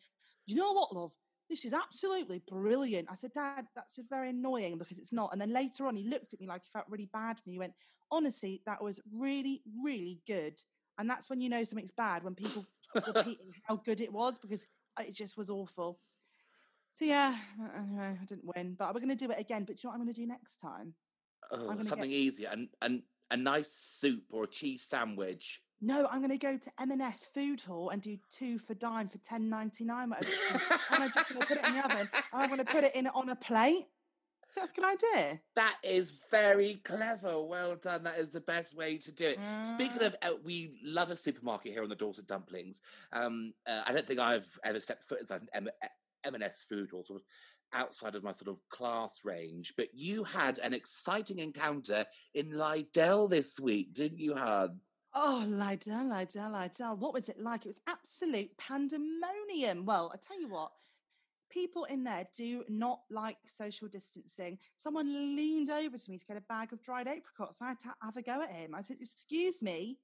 you 0.47 0.57
know 0.57 0.73
what, 0.73 0.93
love? 0.95 1.13
This 1.49 1.65
is 1.65 1.73
absolutely 1.73 2.43
brilliant. 2.49 3.09
I 3.11 3.15
said, 3.15 3.33
Dad, 3.35 3.67
that's 3.77 3.97
just 3.97 4.09
very 4.09 4.31
annoying 4.31 4.79
because 4.79 4.99
it's 4.99 5.13
not. 5.13 5.33
And 5.33 5.41
then 5.41 5.53
later 5.53 5.87
on, 5.87 5.97
he 5.97 6.09
looked 6.09 6.33
at 6.33 6.41
me 6.41 6.47
like 6.47 6.63
he 6.63 6.71
felt 6.73 6.87
really 6.89 7.11
bad 7.13 7.37
And. 7.45 7.53
He 7.53 7.59
went, 7.59 7.75
honestly, 8.11 8.63
that 8.67 8.83
was 8.83 9.01
really, 9.13 9.63
really 9.83 10.21
good. 10.27 10.59
And 10.99 11.09
that's 11.11 11.29
when 11.29 11.41
you 11.41 11.49
know 11.49 11.63
something's 11.65 11.93
bad, 11.93 12.25
when 12.25 12.35
people 12.35 12.67
repeating 12.95 13.53
how 13.65 13.77
good 13.77 14.01
it 14.01 14.13
was 14.13 14.39
because 14.39 14.65
it 15.01 15.15
just 15.15 15.37
was 15.37 15.51
awful. 15.51 15.99
So 16.95 17.05
yeah, 17.07 17.35
anyway, 17.77 18.19
I 18.21 18.25
didn't 18.25 18.51
win, 18.57 18.77
but 18.79 18.93
we're 18.93 19.01
going 19.01 19.17
to 19.17 19.27
do 19.27 19.31
it 19.31 19.41
again. 19.41 19.65
But 19.65 19.77
do 19.77 19.81
you 19.83 19.87
know 19.87 19.91
what 19.91 19.95
I'm 19.95 20.05
going 20.05 20.15
to 20.15 20.21
do 20.21 20.27
next 20.27 20.57
time? 20.57 20.95
Oh, 21.51 21.77
something 21.83 22.11
get... 22.11 22.17
easier 22.17 22.49
and 22.53 22.69
and 22.81 23.03
a 23.31 23.37
nice 23.37 23.73
soup 23.73 24.25
or 24.31 24.45
a 24.45 24.49
cheese 24.49 24.83
sandwich. 24.83 25.63
No, 25.85 26.07
I'm 26.13 26.21
going 26.21 26.31
to 26.31 26.39
go 26.39 26.57
to 26.57 26.71
M&S 26.81 27.29
Food 27.35 27.61
Hall 27.61 27.89
and 27.89 28.01
do 28.01 28.17
two 28.31 28.59
for 28.59 28.75
dime 28.75 29.09
for 29.09 29.19
ten 29.19 29.49
ninety 29.49 29.85
nine. 29.85 30.11
Whatever. 30.11 30.31
and 30.95 31.03
I'm 31.03 31.11
just 31.13 31.29
going 31.29 31.41
to 31.41 31.47
put 31.47 31.57
it 31.57 31.67
in 31.67 31.73
the 31.73 31.85
oven. 31.85 32.09
I'm 32.33 32.49
going 32.49 32.65
to 32.65 32.73
put 32.73 32.85
it 32.85 32.95
in 32.95 33.09
on 33.09 33.31
a 33.31 33.37
plate. 33.37 33.87
That's 34.55 34.71
a 34.71 34.75
good 34.75 34.85
idea. 34.85 35.41
That 35.57 35.77
is 35.83 36.21
very 36.31 36.75
clever. 36.85 37.41
Well 37.43 37.77
done. 37.77 38.05
That 38.05 38.19
is 38.19 38.29
the 38.29 38.41
best 38.43 38.77
way 38.77 38.99
to 38.99 39.11
do 39.11 39.29
it. 39.29 39.39
Mm. 39.39 39.67
Speaking 39.67 40.03
of, 40.03 40.15
uh, 40.23 40.33
we 40.45 40.79
love 40.85 41.11
a 41.11 41.17
supermarket 41.17 41.73
here 41.73 41.83
on 41.83 41.89
the 41.89 41.95
Dorset 41.95 42.27
Dumplings. 42.27 42.81
Um, 43.13 43.55
uh, 43.67 43.83
I 43.87 43.93
don't 43.93 44.07
think 44.07 44.21
I've 44.21 44.47
ever 44.65 44.79
stepped 44.79 45.05
foot 45.05 45.21
inside 45.21 45.43
an 45.43 45.49
M- 45.55 45.69
M&S 46.25 46.65
Food 46.69 46.91
Hall. 46.91 47.05
Sort 47.05 47.21
of 47.21 47.27
outside 47.75 48.15
of 48.15 48.23
my 48.23 48.33
sort 48.33 48.49
of 48.49 48.61
class 48.69 49.21
range, 49.25 49.75
but 49.77 49.89
you 49.95 50.25
had 50.25 50.59
an 50.59 50.75
exciting 50.75 51.39
encounter 51.39 52.05
in 52.35 52.51
Lidl 52.51 53.31
this 53.31 53.59
week, 53.59 53.95
didn't 53.95 54.19
you, 54.19 54.35
Han? 54.35 54.79
Oh, 55.15 55.45
Lidl, 55.47 56.07
Lidl, 56.07 56.51
Lidl. 56.51 56.99
What 56.99 57.13
was 57.13 57.29
it 57.29 57.41
like? 57.41 57.65
It 57.65 57.69
was 57.69 57.81
absolute 57.87 58.57
pandemonium. 58.57 59.85
Well, 59.85 60.11
I 60.15 60.17
tell 60.17 60.41
you 60.41 60.49
what, 60.49 60.73
people 61.51 61.85
in 61.85 62.03
there 62.03 62.27
do 62.35 62.65
not 62.69 63.01
like 63.11 63.37
social 63.45 63.89
distancing. 63.89 64.59
Someone 64.77 65.37
leaned 65.37 65.71
over 65.71 65.99
to 65.99 66.11
me 66.11 66.19
to 66.19 66.25
get 66.25 66.39
a 66.39 66.43
bag 66.43 66.73
of 66.73 66.83
dried 66.83 67.09
apricots. 67.09 67.61
I 67.61 67.69
had 67.69 67.79
to 67.81 67.95
have 68.03 68.17
a 68.17 68.23
go 68.23 68.43
at 68.43 68.51
him. 68.51 68.75
I 68.75 68.81
said, 68.81 68.97
Excuse 69.01 69.63
me, 69.63 69.99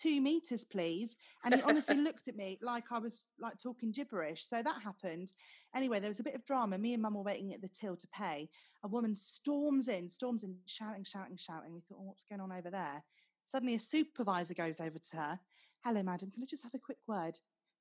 two 0.00 0.20
meters, 0.20 0.64
please. 0.64 1.16
And 1.44 1.54
he 1.54 1.62
honestly 1.62 1.96
looked 1.96 2.28
at 2.28 2.36
me 2.36 2.58
like 2.62 2.92
I 2.92 2.98
was 2.98 3.26
like 3.38 3.58
talking 3.58 3.92
gibberish. 3.92 4.44
So 4.44 4.62
that 4.62 4.82
happened. 4.82 5.32
Anyway, 5.74 6.00
there 6.00 6.10
was 6.10 6.20
a 6.20 6.24
bit 6.24 6.34
of 6.34 6.44
drama. 6.44 6.78
Me 6.78 6.94
and 6.94 7.02
mum 7.02 7.14
were 7.14 7.22
waiting 7.22 7.52
at 7.52 7.62
the 7.62 7.68
till 7.68 7.96
to 7.96 8.06
pay. 8.08 8.48
A 8.84 8.88
woman 8.88 9.14
storms 9.14 9.88
in, 9.88 10.08
storms 10.08 10.44
in, 10.44 10.56
shouting, 10.66 11.04
shouting, 11.04 11.36
shouting. 11.36 11.72
We 11.72 11.80
thought, 11.80 11.98
oh, 12.00 12.04
what's 12.04 12.24
going 12.24 12.40
on 12.40 12.52
over 12.52 12.70
there? 12.70 13.02
Suddenly 13.50 13.74
a 13.74 13.80
supervisor 13.80 14.54
goes 14.54 14.80
over 14.80 14.98
to 14.98 15.16
her 15.16 15.40
Hello, 15.84 16.00
madam. 16.04 16.30
Can 16.30 16.44
I 16.44 16.46
just 16.46 16.62
have 16.62 16.74
a 16.74 16.78
quick 16.78 16.98
word? 17.08 17.36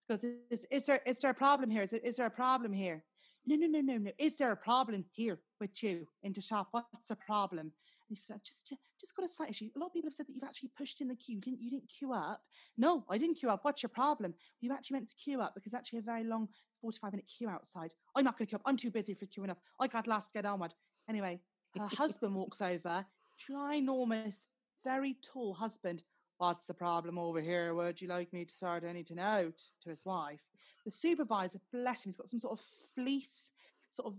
Because 0.07 0.23
is, 0.49 0.65
is, 0.71 0.87
there, 0.87 1.01
is 1.05 1.19
there 1.19 1.29
a 1.29 1.35
problem 1.35 1.69
here? 1.69 1.83
Is, 1.83 1.91
there, 1.91 1.99
is 2.03 2.15
there 2.15 2.25
a 2.25 2.31
problem 2.31 2.73
here? 2.73 3.03
No, 3.45 3.55
no, 3.55 3.67
no, 3.67 3.79
no, 3.79 3.97
no. 3.97 4.11
Is 4.17 4.39
there 4.39 4.51
a 4.51 4.57
problem 4.57 5.05
here 5.11 5.39
with 5.59 5.83
you 5.83 6.07
in 6.23 6.33
the 6.33 6.41
shop? 6.41 6.69
What's 6.71 7.09
the 7.09 7.15
problem? 7.15 7.71
He 8.11 8.15
said, 8.15 8.35
I've 8.35 8.43
just, 8.43 8.69
uh, 8.71 8.75
just 8.99 9.15
got 9.15 9.25
a 9.25 9.29
slight 9.29 9.49
issue. 9.49 9.69
A 9.75 9.79
lot 9.79 9.87
of 9.87 9.93
people 9.93 10.07
have 10.07 10.13
said 10.13 10.27
that 10.27 10.33
you've 10.33 10.43
actually 10.43 10.69
pushed 10.77 11.01
in 11.01 11.07
the 11.07 11.15
queue. 11.15 11.39
Didn't 11.39 11.61
you 11.61 11.69
didn't 11.69 11.87
queue 11.87 12.13
up? 12.13 12.41
No, 12.77 13.05
I 13.09 13.17
didn't 13.17 13.35
queue 13.35 13.49
up. 13.49 13.63
What's 13.63 13.81
your 13.81 13.89
problem? 13.89 14.33
You 14.59 14.73
actually 14.73 14.95
meant 14.95 15.09
to 15.09 15.15
queue 15.15 15.41
up 15.41 15.55
because 15.55 15.73
actually 15.73 15.99
a 15.99 16.03
very 16.03 16.23
long 16.23 16.49
45 16.81 17.13
minute 17.13 17.31
queue 17.37 17.47
outside. 17.47 17.93
I'm 18.15 18.25
not 18.25 18.37
going 18.37 18.47
to 18.47 18.49
queue 18.49 18.57
up. 18.57 18.63
I'm 18.65 18.77
too 18.77 18.91
busy 18.91 19.13
for 19.13 19.25
queuing 19.25 19.49
up. 19.49 19.59
I 19.79 19.87
got 19.87 20.07
last 20.07 20.33
get 20.33 20.45
onward. 20.45 20.73
Anyway, 21.09 21.39
her 21.77 21.87
husband 21.97 22.35
walks 22.35 22.61
over, 22.61 23.05
ginormous, 23.49 24.35
very 24.83 25.15
tall 25.23 25.53
husband. 25.53 26.03
What's 26.37 26.65
the 26.65 26.73
problem 26.73 27.17
over 27.17 27.39
here? 27.39 27.73
Would 27.73 28.01
you 28.01 28.07
like 28.07 28.33
me 28.33 28.45
to 28.45 28.53
sort 28.53 28.83
anything 28.83 29.19
out? 29.19 29.61
To 29.83 29.89
his 29.89 30.03
wife. 30.03 30.41
The 30.83 30.91
supervisor, 30.91 31.59
bless 31.71 32.03
him, 32.03 32.09
he's 32.09 32.17
got 32.17 32.29
some 32.29 32.39
sort 32.39 32.59
of 32.59 32.65
fleece 32.95 33.51
sort 33.93 34.07
of 34.07 34.15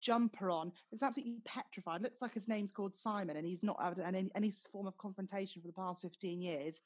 jumper 0.00 0.50
on. 0.50 0.72
It's 0.92 1.02
absolutely 1.02 1.40
petrified. 1.44 2.02
Looks 2.02 2.22
like 2.22 2.34
his 2.34 2.48
name's 2.48 2.72
called 2.72 2.94
Simon, 2.94 3.36
and 3.36 3.46
he's 3.46 3.62
not 3.62 3.82
had 3.82 3.98
any, 3.98 4.30
any 4.34 4.50
form 4.50 4.86
of 4.86 4.96
confrontation 4.98 5.60
for 5.60 5.68
the 5.68 5.74
past 5.74 6.02
15 6.02 6.40
years. 6.40 6.80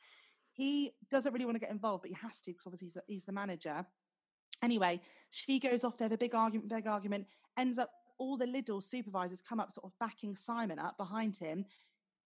He 0.53 0.93
doesn't 1.11 1.33
really 1.33 1.45
want 1.45 1.57
to 1.57 1.61
get 1.61 1.71
involved, 1.71 2.03
but 2.03 2.11
he 2.11 2.17
has 2.21 2.41
to 2.43 2.51
because 2.51 2.67
obviously 2.67 2.89
he's 2.89 2.95
the, 2.95 3.03
he's 3.07 3.25
the 3.25 3.33
manager. 3.33 3.87
Anyway, 4.63 5.01
she 5.31 5.59
goes 5.59 5.83
off 5.83 5.97
there, 5.97 6.09
the 6.09 6.19
big 6.19 6.35
argument, 6.35 6.71
big 6.71 6.87
argument, 6.87 7.27
ends 7.59 7.79
up 7.79 7.91
all 8.19 8.37
the 8.37 8.47
Lidl 8.47 8.83
supervisors 8.83 9.43
come 9.43 9.59
up, 9.59 9.73
sort 9.73 9.87
of 9.87 9.99
backing 9.99 10.35
Simon 10.35 10.79
up 10.79 10.97
behind 10.97 11.37
him. 11.37 11.65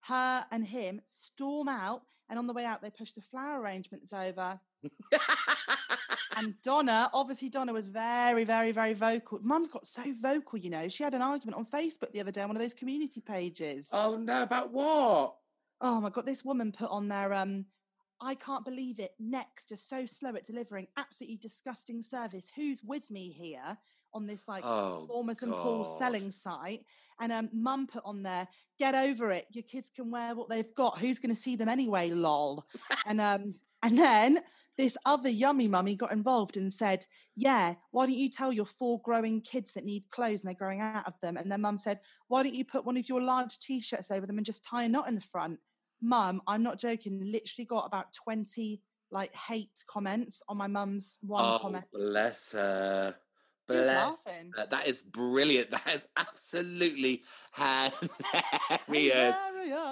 Her 0.08 0.44
and 0.50 0.64
him 0.64 1.00
storm 1.06 1.68
out, 1.68 2.02
and 2.28 2.38
on 2.38 2.46
the 2.46 2.52
way 2.52 2.64
out, 2.64 2.82
they 2.82 2.90
push 2.90 3.12
the 3.12 3.20
flower 3.20 3.60
arrangements 3.60 4.12
over. 4.12 4.60
and 6.36 6.54
Donna, 6.62 7.10
obviously, 7.12 7.48
Donna 7.48 7.72
was 7.72 7.86
very, 7.86 8.44
very, 8.44 8.72
very 8.72 8.94
vocal. 8.94 9.40
Mum's 9.42 9.68
got 9.68 9.86
so 9.86 10.02
vocal, 10.20 10.58
you 10.58 10.70
know. 10.70 10.88
She 10.88 11.02
had 11.02 11.14
an 11.14 11.22
argument 11.22 11.56
on 11.56 11.64
Facebook 11.66 12.12
the 12.12 12.20
other 12.20 12.30
day 12.30 12.42
on 12.42 12.48
one 12.48 12.56
of 12.56 12.62
those 12.62 12.74
community 12.74 13.20
pages. 13.20 13.88
Oh 13.92 14.16
no, 14.16 14.42
about 14.42 14.72
what? 14.72 15.34
Oh 15.80 16.00
my 16.00 16.10
god, 16.10 16.26
this 16.26 16.44
woman 16.44 16.72
put 16.72 16.90
on 16.90 17.08
there, 17.08 17.32
um, 17.34 17.66
I 18.20 18.34
can't 18.34 18.64
believe 18.64 18.98
it. 18.98 19.12
Next 19.18 19.72
are 19.72 19.76
so 19.76 20.06
slow 20.06 20.34
at 20.36 20.44
delivering 20.44 20.86
absolutely 20.96 21.36
disgusting 21.36 22.00
service. 22.00 22.46
Who's 22.54 22.82
with 22.82 23.10
me 23.10 23.30
here 23.30 23.76
on 24.14 24.26
this 24.26 24.48
like 24.48 24.64
Oh 24.64 25.06
Bournemouth 25.06 25.42
and 25.42 25.52
Poole 25.52 25.84
selling 25.84 26.30
site? 26.30 26.84
And 27.20 27.32
um, 27.32 27.48
mum 27.52 27.86
put 27.86 28.02
on 28.04 28.22
there, 28.22 28.46
get 28.78 28.94
over 28.94 29.32
it. 29.32 29.46
Your 29.52 29.62
kids 29.64 29.90
can 29.94 30.10
wear 30.10 30.34
what 30.34 30.48
they've 30.48 30.74
got. 30.74 30.98
Who's 30.98 31.18
going 31.18 31.34
to 31.34 31.40
see 31.40 31.56
them 31.56 31.68
anyway? 31.68 32.10
Lol. 32.10 32.64
and 33.06 33.20
um, 33.20 33.52
and 33.82 33.98
then 33.98 34.38
this 34.76 34.96
other 35.06 35.30
yummy 35.30 35.68
mummy 35.68 35.94
got 35.94 36.12
involved 36.12 36.56
and 36.56 36.72
said, 36.72 37.06
"Yeah, 37.34 37.74
why 37.90 38.06
don't 38.06 38.14
you 38.14 38.28
tell 38.30 38.52
your 38.52 38.66
four 38.66 39.00
growing 39.02 39.40
kids 39.40 39.72
that 39.72 39.84
need 39.84 40.04
clothes 40.10 40.40
and 40.42 40.48
they're 40.48 40.54
growing 40.54 40.80
out 40.80 41.06
of 41.06 41.14
them?" 41.22 41.36
And 41.36 41.50
then 41.50 41.62
mum 41.62 41.78
said, 41.78 42.00
"Why 42.28 42.42
don't 42.42 42.54
you 42.54 42.64
put 42.64 42.84
one 42.84 42.96
of 42.98 43.08
your 43.08 43.22
large 43.22 43.58
t-shirts 43.58 44.10
over 44.10 44.26
them 44.26 44.36
and 44.36 44.44
just 44.46 44.64
tie 44.64 44.84
a 44.84 44.88
knot 44.88 45.08
in 45.08 45.14
the 45.14 45.20
front?" 45.20 45.58
Mum, 46.02 46.42
I'm 46.46 46.62
not 46.62 46.78
joking. 46.78 47.20
Literally 47.32 47.64
got 47.64 47.86
about 47.86 48.12
twenty 48.12 48.82
like 49.10 49.32
hate 49.34 49.70
comments 49.86 50.42
on 50.48 50.56
my 50.56 50.66
mum's 50.66 51.16
one 51.20 51.44
Oh, 51.46 51.58
comment. 51.60 51.84
bless 51.92 52.52
her. 52.52 53.14
Bless. 53.68 54.22
her. 54.56 54.66
That 54.70 54.86
is 54.86 55.02
brilliant. 55.02 55.70
That 55.76 55.86
is 55.94 56.06
absolutely 56.16 57.22
hilarious. 57.54 59.34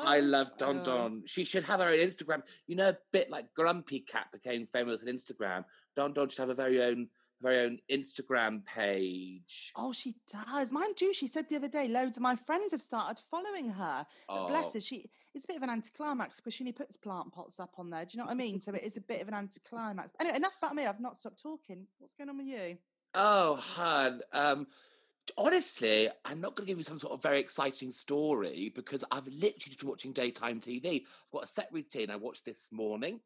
I 0.06 0.20
love 0.20 0.56
Don 0.58 0.76
know. 0.78 0.84
Don. 0.84 1.22
She 1.26 1.44
should 1.44 1.64
have 1.64 1.80
her 1.80 1.88
own 1.88 1.98
Instagram. 1.98 2.42
You 2.66 2.76
know, 2.76 2.90
a 2.90 2.98
bit 3.12 3.30
like 3.30 3.52
Grumpy 3.54 4.00
Cat 4.00 4.28
became 4.32 4.66
famous 4.66 5.02
on 5.02 5.08
Instagram. 5.08 5.64
Don 5.96 6.12
Don 6.12 6.28
should 6.28 6.38
have 6.38 6.50
a 6.50 6.54
very 6.54 6.82
own, 6.82 7.08
very 7.42 7.58
own 7.66 7.78
Instagram 7.90 8.64
page. 8.64 9.72
Oh, 9.76 9.92
she 9.92 10.14
does. 10.30 10.70
Mind 10.72 11.00
you, 11.00 11.12
she 11.12 11.26
said 11.26 11.48
the 11.48 11.56
other 11.56 11.68
day, 11.68 11.88
loads 11.88 12.16
of 12.16 12.22
my 12.22 12.36
friends 12.36 12.72
have 12.72 12.80
started 12.82 13.20
following 13.30 13.68
her. 13.70 14.06
But 14.28 14.48
bless 14.48 14.66
Oh. 14.68 14.72
her, 14.74 14.80
she 14.80 15.10
it's 15.34 15.44
a 15.44 15.48
bit 15.48 15.56
of 15.56 15.64
an 15.64 15.70
anticlimax 15.70 16.36
because 16.36 16.54
she 16.54 16.62
only 16.62 16.72
puts 16.72 16.96
plant 16.96 17.32
pots 17.32 17.58
up 17.58 17.74
on 17.78 17.90
there. 17.90 18.04
Do 18.04 18.10
you 18.12 18.18
know 18.18 18.26
what 18.26 18.32
I 18.32 18.36
mean? 18.36 18.60
So 18.60 18.72
it 18.72 18.84
is 18.84 18.96
a 18.96 19.00
bit 19.00 19.20
of 19.20 19.26
an 19.26 19.34
anticlimax. 19.34 20.12
Anyway, 20.20 20.36
enough 20.36 20.56
about 20.58 20.76
me. 20.76 20.86
I've 20.86 21.00
not 21.00 21.16
stopped 21.16 21.42
talking. 21.42 21.88
What's 21.98 22.14
going 22.14 22.30
on 22.30 22.36
with 22.38 22.46
you? 22.46 22.78
Oh, 23.14 23.56
hun. 23.56 24.20
Um, 24.32 24.66
honestly, 25.38 26.08
I'm 26.24 26.40
not 26.40 26.56
going 26.56 26.66
to 26.66 26.70
give 26.70 26.78
you 26.78 26.84
some 26.84 26.98
sort 26.98 27.12
of 27.12 27.22
very 27.22 27.38
exciting 27.38 27.92
story 27.92 28.72
because 28.74 29.04
I've 29.10 29.26
literally 29.26 29.52
just 29.66 29.78
been 29.78 29.88
watching 29.88 30.12
daytime 30.12 30.60
TV. 30.60 31.02
I've 31.06 31.32
got 31.32 31.44
a 31.44 31.46
set 31.46 31.68
routine 31.72 32.10
I 32.10 32.16
watched 32.16 32.44
this 32.44 32.70
morning, 32.72 33.20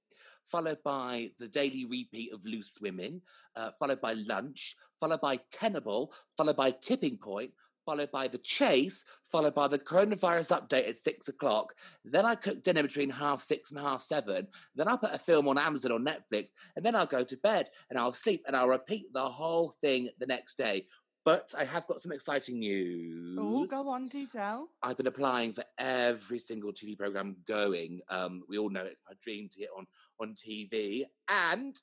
followed 0.44 0.82
by 0.84 1.30
the 1.38 1.48
daily 1.48 1.86
repeat 1.86 2.32
of 2.34 2.44
Loose 2.44 2.74
Women, 2.82 3.22
uh, 3.56 3.70
followed 3.70 4.00
by 4.02 4.12
lunch, 4.12 4.76
followed 5.00 5.22
by 5.22 5.38
Tenable, 5.50 6.12
followed 6.36 6.56
by 6.56 6.70
Tipping 6.70 7.16
Point. 7.16 7.52
Followed 7.88 8.10
by 8.10 8.28
the 8.28 8.36
chase, 8.36 9.02
followed 9.32 9.54
by 9.54 9.66
the 9.66 9.78
coronavirus 9.78 10.60
update 10.60 10.86
at 10.90 10.98
six 10.98 11.28
o'clock. 11.28 11.72
Then 12.04 12.26
I 12.26 12.34
cook 12.34 12.62
dinner 12.62 12.82
between 12.82 13.08
half 13.08 13.40
six 13.40 13.70
and 13.70 13.80
half 13.80 14.02
seven. 14.02 14.46
Then 14.76 14.88
I'll 14.88 14.98
put 14.98 15.14
a 15.14 15.18
film 15.18 15.48
on 15.48 15.56
Amazon 15.56 15.92
or 15.92 15.98
Netflix, 15.98 16.50
and 16.76 16.84
then 16.84 16.94
I'll 16.94 17.06
go 17.06 17.24
to 17.24 17.36
bed 17.38 17.70
and 17.88 17.98
I'll 17.98 18.12
sleep 18.12 18.42
and 18.46 18.54
I'll 18.54 18.68
repeat 18.68 19.06
the 19.14 19.24
whole 19.24 19.70
thing 19.80 20.10
the 20.18 20.26
next 20.26 20.58
day. 20.58 20.84
But 21.24 21.54
I 21.58 21.64
have 21.64 21.86
got 21.86 22.02
some 22.02 22.12
exciting 22.12 22.58
news. 22.58 23.38
Oh, 23.40 23.64
go 23.64 23.88
on, 23.88 24.08
do 24.08 24.26
tell. 24.26 24.68
I've 24.82 24.98
been 24.98 25.06
applying 25.06 25.52
for 25.52 25.64
every 25.78 26.40
single 26.40 26.74
TV 26.74 26.94
program 26.94 27.36
going. 27.46 28.00
Um, 28.10 28.42
we 28.50 28.58
all 28.58 28.68
know 28.68 28.84
it's 28.84 29.00
my 29.08 29.14
dream 29.24 29.48
to 29.48 29.58
get 29.60 29.70
on 29.74 29.86
on 30.20 30.34
TV, 30.34 31.04
and 31.30 31.74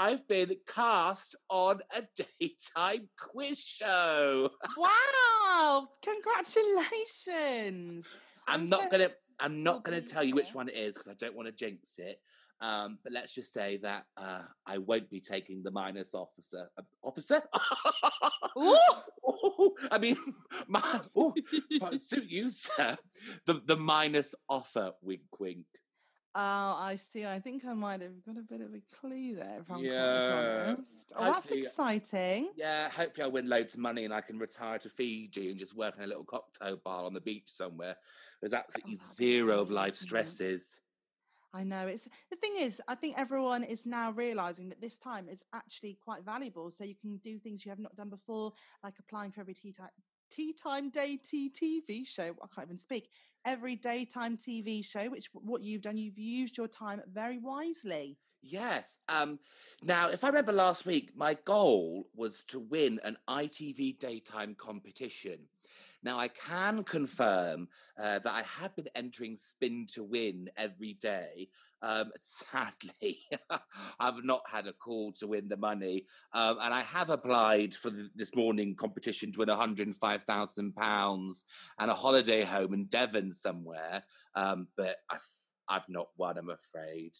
I've 0.00 0.26
been 0.28 0.50
cast 0.66 1.36
on 1.50 1.80
a 1.94 2.02
daytime 2.40 3.10
quiz 3.18 3.58
show. 3.58 4.48
Wow! 4.78 5.88
Congratulations. 6.02 8.06
I'm, 8.48 8.62
I'm 8.62 8.68
not 8.70 8.80
so- 8.80 8.90
gonna. 8.90 9.10
I'm 9.38 9.62
not 9.62 9.84
gonna 9.84 10.00
tell 10.00 10.24
you 10.24 10.34
which 10.34 10.54
one 10.54 10.70
it 10.70 10.74
is 10.74 10.94
because 10.94 11.08
I 11.08 11.14
don't 11.18 11.36
want 11.36 11.48
to 11.48 11.52
jinx 11.52 11.98
it. 11.98 12.18
Um, 12.62 12.98
but 13.02 13.12
let's 13.12 13.34
just 13.34 13.52
say 13.52 13.76
that 13.78 14.04
uh, 14.16 14.42
I 14.66 14.78
won't 14.78 15.10
be 15.10 15.20
taking 15.20 15.62
the 15.62 15.70
minus 15.70 16.14
officer. 16.14 16.68
Uh, 16.78 16.82
officer? 17.02 17.40
Ooh, 18.58 19.74
I 19.90 19.98
mean, 19.98 20.16
my, 20.68 21.00
ooh, 21.16 21.34
suit 21.98 22.28
you, 22.28 22.48
sir. 22.48 22.96
The 23.46 23.60
the 23.66 23.76
minus 23.76 24.34
offer. 24.48 24.92
Wink, 25.02 25.22
wink. 25.38 25.66
Oh, 26.34 26.76
I 26.78 26.94
see. 26.96 27.26
I 27.26 27.40
think 27.40 27.64
I 27.64 27.74
might 27.74 28.00
have 28.02 28.24
got 28.24 28.36
a 28.36 28.42
bit 28.42 28.60
of 28.60 28.72
a 28.72 28.80
clue 28.94 29.34
there, 29.34 29.60
if 29.60 29.70
I'm 29.70 29.84
Yeah. 29.84 30.16
quite 30.16 30.72
honest. 30.72 31.12
Oh, 31.16 31.24
that's 31.24 31.50
exciting. 31.50 32.52
Yeah, 32.54 32.88
hopefully 32.88 33.24
I 33.24 33.28
win 33.28 33.48
loads 33.48 33.74
of 33.74 33.80
money 33.80 34.04
and 34.04 34.14
I 34.14 34.20
can 34.20 34.38
retire 34.38 34.78
to 34.78 34.88
Fiji 34.88 35.50
and 35.50 35.58
just 35.58 35.74
work 35.74 35.96
in 35.96 36.04
a 36.04 36.06
little 36.06 36.24
cocktail 36.24 36.76
bar 36.76 37.04
on 37.04 37.14
the 37.14 37.20
beach 37.20 37.50
somewhere. 37.52 37.96
There's 38.40 38.54
oh, 38.54 38.58
absolutely 38.58 38.96
that'd 38.96 39.16
zero 39.16 39.60
of 39.60 39.72
life 39.72 39.96
stresses. 39.96 40.80
I 41.52 41.64
know. 41.64 41.88
It's 41.88 42.06
the 42.30 42.36
thing 42.36 42.52
is, 42.58 42.80
I 42.86 42.94
think 42.94 43.18
everyone 43.18 43.64
is 43.64 43.84
now 43.84 44.12
realizing 44.12 44.68
that 44.68 44.80
this 44.80 44.94
time 44.94 45.28
is 45.28 45.42
actually 45.52 45.98
quite 46.00 46.22
valuable. 46.24 46.70
So 46.70 46.84
you 46.84 46.94
can 46.94 47.16
do 47.16 47.40
things 47.40 47.64
you 47.64 47.70
have 47.70 47.80
not 47.80 47.96
done 47.96 48.08
before, 48.08 48.52
like 48.84 48.94
applying 49.00 49.32
for 49.32 49.40
every 49.40 49.54
tea 49.54 49.72
time 49.72 49.90
tea 50.30 50.52
time 50.52 50.90
day 50.90 51.18
tea 51.22 51.50
TV 51.50 52.06
show. 52.06 52.34
I 52.42 52.46
can't 52.54 52.66
even 52.68 52.78
speak. 52.78 53.08
Every 53.44 53.76
daytime 53.76 54.36
TV 54.36 54.84
show, 54.84 55.08
which 55.10 55.28
what 55.32 55.62
you've 55.62 55.82
done, 55.82 55.96
you've 55.96 56.18
used 56.18 56.56
your 56.56 56.68
time 56.68 57.00
very 57.10 57.38
wisely. 57.38 58.18
Yes. 58.42 58.98
Um, 59.08 59.38
now, 59.82 60.08
if 60.08 60.24
I 60.24 60.28
remember 60.28 60.52
last 60.52 60.86
week, 60.86 61.12
my 61.14 61.34
goal 61.44 62.06
was 62.14 62.44
to 62.44 62.58
win 62.58 63.00
an 63.04 63.16
ITV 63.28 63.98
daytime 63.98 64.54
competition. 64.54 65.40
Now, 66.02 66.18
I 66.18 66.28
can 66.28 66.82
confirm 66.82 67.68
uh, 67.98 68.20
that 68.20 68.32
I 68.32 68.42
have 68.42 68.74
been 68.74 68.88
entering 68.94 69.36
spin 69.36 69.86
to 69.92 70.02
win 70.02 70.48
every 70.56 70.94
day. 70.94 71.48
Um, 71.82 72.10
sadly, 72.16 73.18
I've 73.98 74.24
not 74.24 74.42
had 74.50 74.66
a 74.66 74.72
call 74.72 75.12
to 75.14 75.26
win 75.26 75.48
the 75.48 75.58
money. 75.58 76.06
Um, 76.32 76.58
and 76.62 76.72
I 76.72 76.80
have 76.82 77.10
applied 77.10 77.74
for 77.74 77.90
the, 77.90 78.08
this 78.14 78.34
morning 78.34 78.74
competition 78.74 79.32
to 79.32 79.40
win 79.40 79.48
£105,000 79.48 81.44
and 81.78 81.90
a 81.90 81.94
holiday 81.94 82.44
home 82.44 82.74
in 82.74 82.86
Devon 82.86 83.32
somewhere. 83.32 84.02
Um, 84.34 84.68
but 84.76 84.96
I've, 85.10 85.26
I've 85.68 85.88
not 85.88 86.08
won, 86.16 86.38
I'm 86.38 86.50
afraid. 86.50 87.12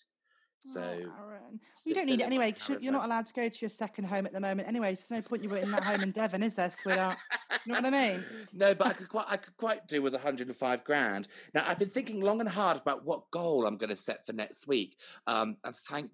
So 0.62 0.80
oh, 0.82 1.28
Aaron. 1.28 1.60
You 1.84 1.94
don't 1.94 2.06
need 2.06 2.20
it 2.20 2.26
anyway. 2.26 2.54
You're 2.80 2.92
not 2.92 3.04
allowed 3.04 3.26
to 3.26 3.32
go 3.32 3.48
to 3.48 3.58
your 3.60 3.70
second 3.70 4.04
home 4.04 4.26
at 4.26 4.32
the 4.32 4.40
moment 4.40 4.68
anyway. 4.68 4.94
So 4.94 5.06
there's 5.08 5.24
no 5.24 5.28
point 5.28 5.42
you 5.42 5.48
were 5.48 5.56
in 5.56 5.70
that 5.70 5.82
home 5.82 6.02
in 6.02 6.10
Devon, 6.12 6.42
is 6.42 6.54
there, 6.54 6.70
sweetheart? 6.70 7.16
You 7.64 7.72
know 7.72 7.80
what 7.80 7.86
I 7.86 7.90
mean? 7.90 8.24
No, 8.52 8.74
but 8.74 8.88
I 8.88 8.92
could 8.92 9.08
quite 9.08 9.26
I 9.28 9.36
could 9.36 9.56
quite 9.56 9.88
do 9.88 10.02
with 10.02 10.12
105 10.12 10.84
grand. 10.84 11.28
Now 11.54 11.64
I've 11.66 11.78
been 11.78 11.88
thinking 11.88 12.20
long 12.20 12.40
and 12.40 12.48
hard 12.48 12.78
about 12.78 13.04
what 13.04 13.30
goal 13.30 13.66
I'm 13.66 13.76
going 13.76 13.90
to 13.90 13.96
set 13.96 14.26
for 14.26 14.32
next 14.32 14.66
week. 14.66 14.98
Um, 15.26 15.56
and 15.64 15.74
thank 15.74 16.10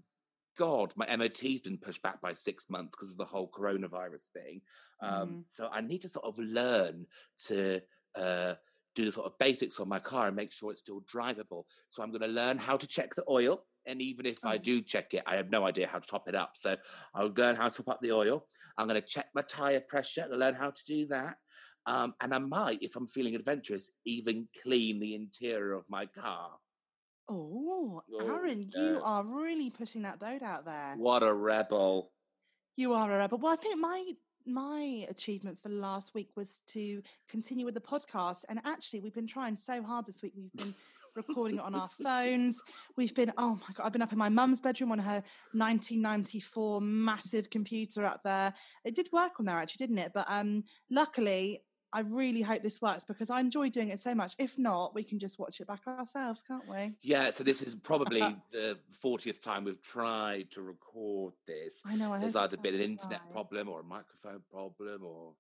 God 0.56 0.92
my 0.96 1.14
MOT's 1.16 1.60
been 1.60 1.76
pushed 1.78 2.02
back 2.02 2.20
by 2.20 2.32
six 2.32 2.66
months 2.70 2.94
because 2.96 3.10
of 3.10 3.18
the 3.18 3.24
whole 3.24 3.48
coronavirus 3.50 4.28
thing. 4.32 4.62
Um, 5.00 5.28
Mhm. 5.28 5.42
So 5.48 5.68
I 5.70 5.80
need 5.82 6.00
to 6.02 6.08
sort 6.08 6.24
of 6.24 6.38
learn 6.38 7.06
to 7.46 7.80
uh, 8.14 8.54
do 8.94 9.04
the 9.04 9.12
sort 9.12 9.26
of 9.26 9.36
basics 9.38 9.78
on 9.78 9.88
my 9.88 9.98
car 9.98 10.28
and 10.28 10.34
make 10.34 10.52
sure 10.52 10.70
it's 10.70 10.80
still 10.80 11.02
drivable. 11.02 11.64
So 11.90 12.02
I'm 12.02 12.10
going 12.10 12.22
to 12.22 12.28
learn 12.28 12.56
how 12.56 12.78
to 12.78 12.86
check 12.86 13.14
the 13.14 13.24
oil. 13.28 13.64
And 13.86 14.00
even 14.02 14.26
if 14.26 14.38
I 14.44 14.54
Oh. 14.56 14.58
do 14.58 14.82
check 14.82 15.14
it, 15.14 15.22
I 15.26 15.36
have 15.36 15.50
no 15.50 15.66
idea 15.66 15.86
how 15.86 15.98
to 15.98 16.06
top 16.06 16.28
it 16.28 16.34
up. 16.34 16.56
So 16.56 16.76
I'll 17.14 17.32
learn 17.36 17.56
how 17.56 17.68
to 17.68 17.76
top 17.76 17.88
up 17.88 18.00
the 18.00 18.12
oil. 18.12 18.46
I'm 18.76 18.86
going 18.88 19.00
to 19.00 19.06
check 19.06 19.26
my 19.34 19.42
tire 19.42 19.80
pressure, 19.80 20.26
to 20.28 20.36
learn 20.36 20.54
how 20.54 20.70
to 20.70 20.84
do 20.86 21.06
that. 21.08 21.36
Um, 21.86 22.14
and 22.20 22.34
I 22.34 22.38
might, 22.38 22.82
if 22.82 22.96
I'm 22.96 23.06
feeling 23.06 23.36
adventurous, 23.36 23.90
even 24.04 24.48
clean 24.62 24.98
the 24.98 25.14
interior 25.14 25.72
of 25.72 25.84
my 25.88 26.06
car. 26.06 26.50
Oh, 27.28 28.02
Oh, 28.12 28.20
Aaron, 28.20 28.68
you 28.76 29.00
are 29.02 29.24
really 29.24 29.70
pushing 29.70 30.02
that 30.02 30.18
boat 30.20 30.42
out 30.42 30.64
there. 30.64 30.94
What 30.96 31.22
a 31.22 31.32
rebel. 31.34 32.12
You 32.76 32.92
are 32.94 33.10
a 33.12 33.18
rebel. 33.18 33.38
Well, 33.38 33.52
I 33.52 33.56
think 33.56 33.78
my 33.80 34.12
my 34.48 35.04
achievement 35.10 35.58
for 35.58 35.68
last 35.70 36.14
week 36.14 36.30
was 36.36 36.60
to 36.68 37.02
continue 37.28 37.64
with 37.64 37.74
the 37.74 37.80
podcast. 37.80 38.44
And 38.48 38.60
actually, 38.64 39.00
we've 39.00 39.14
been 39.14 39.26
trying 39.26 39.56
so 39.56 39.82
hard 39.82 40.06
this 40.06 40.22
week. 40.22 40.34
We've 40.36 40.52
been 40.56 40.74
recording 41.16 41.58
it 41.58 41.64
on 41.64 41.74
our 41.74 41.88
phones. 41.88 42.62
We've 42.96 43.14
been, 43.14 43.32
oh 43.36 43.54
my 43.54 43.74
God, 43.74 43.86
I've 43.86 43.92
been 43.92 44.02
up 44.02 44.12
in 44.12 44.18
my 44.18 44.28
mum's 44.28 44.60
bedroom 44.60 44.92
on 44.92 44.98
her 44.98 45.22
1994 45.52 46.80
massive 46.80 47.50
computer 47.50 48.04
up 48.04 48.22
there. 48.22 48.52
It 48.84 48.94
did 48.94 49.08
work 49.12 49.40
on 49.40 49.46
there, 49.46 49.56
actually, 49.56 49.86
didn't 49.86 49.98
it? 49.98 50.12
But 50.14 50.26
um, 50.28 50.64
luckily, 50.90 51.62
I 51.92 52.00
really 52.00 52.42
hope 52.42 52.62
this 52.62 52.82
works 52.82 53.04
because 53.04 53.30
I 53.30 53.40
enjoy 53.40 53.70
doing 53.70 53.88
it 53.88 53.98
so 53.98 54.14
much. 54.14 54.34
If 54.38 54.58
not, 54.58 54.94
we 54.94 55.02
can 55.02 55.18
just 55.18 55.38
watch 55.38 55.60
it 55.60 55.66
back 55.66 55.86
ourselves, 55.86 56.42
can't 56.46 56.68
we? 56.68 56.92
Yeah, 57.02 57.30
so 57.30 57.42
this 57.42 57.62
is 57.62 57.74
probably 57.74 58.20
the 58.52 58.78
40th 59.02 59.40
time 59.40 59.64
we've 59.64 59.80
tried 59.80 60.50
to 60.50 60.62
record 60.62 61.32
this. 61.46 61.80
I 61.86 61.96
know. 61.96 62.12
I 62.12 62.18
There's 62.18 62.36
either 62.36 62.56
been 62.58 62.74
an 62.74 62.82
internet 62.82 63.20
right. 63.24 63.32
problem 63.32 63.68
or 63.68 63.80
a 63.80 63.84
microphone 63.84 64.42
problem 64.50 65.04
or 65.04 65.32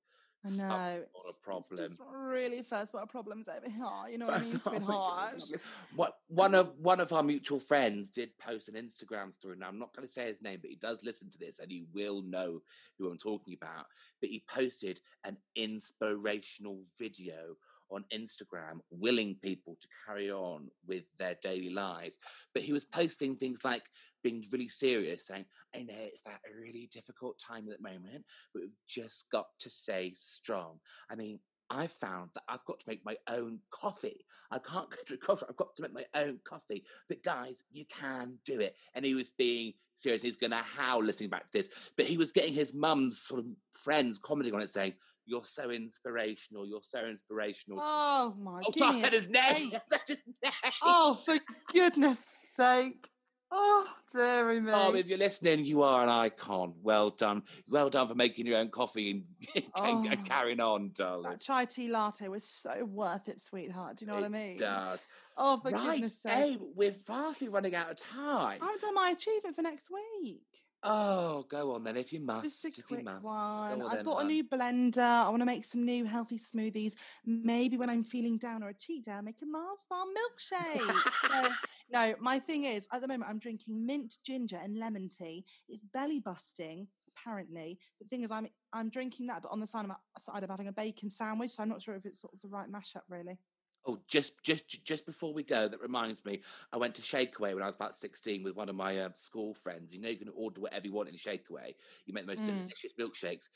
I 0.46 0.68
know. 0.68 1.02
It's, 1.02 1.10
of 1.14 1.28
it's 1.28 1.38
problem. 1.38 1.88
just 1.88 2.00
really 2.12 2.62
first 2.62 2.94
world 2.94 3.08
problems 3.08 3.48
over 3.48 3.70
here. 3.70 4.12
You 4.12 4.18
know 4.18 4.26
what 4.26 4.40
I 4.40 4.44
mean, 4.44 4.52
my 4.52 4.58
sweetheart? 4.58 5.34
God. 5.50 5.60
What 5.94 6.18
one 6.28 6.54
of 6.54 6.72
one 6.78 7.00
of 7.00 7.12
our 7.12 7.22
mutual 7.22 7.60
friends 7.60 8.08
did 8.08 8.36
post 8.38 8.68
an 8.68 8.74
Instagram 8.74 9.32
story. 9.32 9.56
Now 9.58 9.68
I'm 9.68 9.78
not 9.78 9.94
going 9.94 10.06
to 10.06 10.12
say 10.12 10.26
his 10.26 10.42
name, 10.42 10.58
but 10.60 10.70
he 10.70 10.76
does 10.76 11.04
listen 11.04 11.30
to 11.30 11.38
this, 11.38 11.58
and 11.58 11.70
he 11.70 11.84
will 11.92 12.22
know 12.22 12.60
who 12.98 13.10
I'm 13.10 13.18
talking 13.18 13.54
about. 13.54 13.86
But 14.20 14.30
he 14.30 14.44
posted 14.48 15.00
an 15.24 15.36
inspirational 15.54 16.82
video 16.98 17.56
on 17.90 18.04
Instagram, 18.12 18.80
willing 18.90 19.36
people 19.42 19.76
to 19.80 19.88
carry 20.06 20.30
on 20.30 20.68
with 20.86 21.04
their 21.18 21.36
daily 21.42 21.70
lives. 21.70 22.18
But 22.54 22.62
he 22.62 22.72
was 22.72 22.84
posting 22.84 23.36
things 23.36 23.64
like 23.64 23.88
being 24.22 24.44
really 24.52 24.68
serious, 24.68 25.26
saying, 25.26 25.46
"I 25.74 25.82
know 25.82 25.94
it's 25.96 26.22
that 26.22 26.40
really 26.54 26.88
difficult 26.92 27.38
time 27.38 27.68
at 27.70 27.78
the 27.78 27.88
moment, 27.88 28.24
but 28.52 28.62
we've 28.62 28.86
just 28.86 29.26
got 29.30 29.46
to 29.60 29.70
stay 29.70 30.14
strong." 30.14 30.80
I 31.10 31.14
mean, 31.14 31.40
I 31.70 31.86
found 31.86 32.30
that 32.34 32.44
I've 32.48 32.64
got 32.64 32.80
to 32.80 32.88
make 32.88 33.04
my 33.04 33.16
own 33.28 33.60
coffee. 33.70 34.24
I 34.50 34.58
can't 34.58 34.90
go 34.90 34.96
to 35.06 35.14
a 35.14 35.16
coffee. 35.16 35.46
I've 35.48 35.56
got 35.56 35.76
to 35.76 35.82
make 35.82 35.94
my 35.94 36.20
own 36.20 36.40
coffee. 36.44 36.84
But 37.08 37.22
guys, 37.22 37.64
you 37.70 37.84
can 37.86 38.38
do 38.44 38.60
it. 38.60 38.76
And 38.94 39.04
he 39.04 39.14
was 39.14 39.32
being 39.32 39.74
serious. 39.94 40.22
He's 40.22 40.36
going 40.36 40.52
to 40.52 40.56
howl 40.56 41.02
listening 41.02 41.30
back 41.30 41.50
to 41.50 41.58
this. 41.58 41.68
But 41.96 42.06
he 42.06 42.16
was 42.16 42.32
getting 42.32 42.54
his 42.54 42.74
mum's 42.74 43.18
sort 43.18 43.40
of 43.40 43.46
friends 43.72 44.18
commenting 44.18 44.54
on 44.54 44.62
it, 44.62 44.70
saying, 44.70 44.94
"You're 45.26 45.44
so 45.44 45.70
inspirational. 45.70 46.66
You're 46.66 46.82
so 46.82 47.00
inspirational." 47.04 47.80
Oh 47.82 48.34
my 48.38 48.62
oh, 48.66 48.70
sorry, 48.76 48.90
I 48.90 48.92
goodness. 48.92 49.00
said 49.02 49.12
his 49.12 49.28
name. 49.28 49.70
I 49.74 49.80
said 49.86 50.00
his 50.08 50.22
name. 50.42 50.72
Oh, 50.82 51.14
for 51.14 51.34
goodness 51.72 52.20
sake. 52.20 53.08
Oh, 53.52 53.86
dearie 54.12 54.56
oh, 54.56 54.60
me. 54.60 54.72
Oh, 54.74 54.94
if 54.96 55.06
you're 55.06 55.18
listening, 55.18 55.64
you 55.64 55.82
are 55.84 56.02
an 56.02 56.08
icon. 56.08 56.74
Well 56.82 57.10
done. 57.10 57.44
Well 57.68 57.88
done 57.88 58.08
for 58.08 58.16
making 58.16 58.44
your 58.44 58.58
own 58.58 58.70
coffee 58.70 59.10
and, 59.12 59.24
and 59.76 60.18
Oh. 60.18 60.22
carrying 60.24 60.58
on, 60.60 60.90
darling. 60.96 61.30
that 61.30 61.40
chai 61.40 61.64
tea 61.64 61.88
latte 61.88 62.26
was 62.26 62.42
so 62.42 62.84
worth 62.84 63.28
it, 63.28 63.40
sweetheart. 63.40 63.98
Do 63.98 64.04
you 64.04 64.08
know 64.08 64.16
what 64.16 64.24
I 64.24 64.26
It 64.26 64.30
mean? 64.32 64.56
does. 64.56 65.06
Oh, 65.36 65.60
for 65.60 65.70
right, 65.70 65.92
goodness 65.92 66.18
sake. 66.26 66.54
Abe, 66.56 66.60
we're 66.74 66.94
vastly 67.06 67.48
running 67.48 67.76
out 67.76 67.88
of 67.92 67.98
time. 68.00 68.58
I 68.60 68.64
haven't 68.64 68.80
done 68.80 68.94
my 68.94 69.10
achievement 69.10 69.54
for 69.54 69.62
next 69.62 69.90
week. 69.92 70.42
Oh, 70.82 71.44
go 71.48 71.74
on 71.74 71.84
then, 71.84 71.96
if 71.96 72.12
you 72.12 72.20
must. 72.20 72.62
Just 72.62 72.78
a 72.78 72.82
quick 72.82 73.04
must. 73.04 73.24
one. 73.24 73.82
I 73.82 73.96
then, 73.96 74.04
bought 74.04 74.22
a 74.22 74.26
new 74.26 74.44
blender. 74.44 74.98
I 74.98 75.28
want 75.28 75.40
to 75.40 75.46
make 75.46 75.64
some 75.64 75.84
new 75.84 76.04
healthy 76.04 76.38
smoothies. 76.38 76.94
Maybe 77.24 77.76
when 77.76 77.90
I'm 77.90 78.02
feeling 78.02 78.38
down 78.38 78.62
or 78.62 78.68
a 78.68 78.74
cheat 78.74 79.04
day, 79.04 79.12
I'll 79.12 79.22
make 79.22 79.42
a 79.42 79.46
Mars 79.46 79.80
Farm 79.88 80.08
milkshake. 80.08 81.30
so, 81.30 81.48
no, 81.92 82.14
my 82.20 82.38
thing 82.38 82.64
is, 82.64 82.86
at 82.92 83.00
the 83.00 83.08
moment, 83.08 83.30
I'm 83.30 83.38
drinking 83.38 83.84
mint 83.84 84.14
ginger 84.24 84.58
and 84.62 84.78
lemon 84.78 85.08
tea. 85.08 85.44
It's 85.68 85.84
belly 85.92 86.20
busting, 86.20 86.86
apparently. 87.16 87.78
The 88.00 88.06
thing 88.08 88.22
is, 88.22 88.30
I'm 88.30 88.46
I'm 88.72 88.90
drinking 88.90 89.26
that, 89.28 89.42
but 89.42 89.50
on 89.50 89.60
the 89.60 89.66
side, 89.66 89.86
I'm, 89.86 89.94
side 90.20 90.44
I'm 90.44 90.50
having 90.50 90.68
a 90.68 90.72
bacon 90.72 91.10
sandwich. 91.10 91.52
So 91.52 91.62
I'm 91.62 91.68
not 91.68 91.82
sure 91.82 91.94
if 91.94 92.04
it's 92.04 92.20
sort 92.20 92.34
of 92.34 92.40
the 92.40 92.48
right 92.48 92.70
mashup, 92.70 93.02
really. 93.08 93.38
Oh, 93.88 93.98
just 94.08 94.42
just 94.42 94.82
just 94.84 95.06
before 95.06 95.32
we 95.32 95.42
go, 95.44 95.68
that 95.68 95.80
reminds 95.80 96.24
me, 96.24 96.42
I 96.72 96.76
went 96.76 96.94
to 96.96 97.02
Shakeaway 97.02 97.54
when 97.54 97.62
I 97.62 97.66
was 97.66 97.76
about 97.76 97.94
16 97.94 98.42
with 98.42 98.56
one 98.56 98.68
of 98.68 98.74
my 98.74 98.98
uh, 98.98 99.10
school 99.14 99.54
friends. 99.54 99.92
You 99.94 100.00
know, 100.00 100.08
you 100.08 100.16
can 100.16 100.30
order 100.34 100.60
whatever 100.60 100.86
you 100.86 100.92
want 100.92 101.08
in 101.08 101.14
Shakeaway. 101.14 101.74
You 102.04 102.12
make 102.14 102.26
the 102.26 102.32
most 102.32 102.44
Mm. 102.44 102.62
delicious 102.66 102.92
milkshakes. 102.98 103.48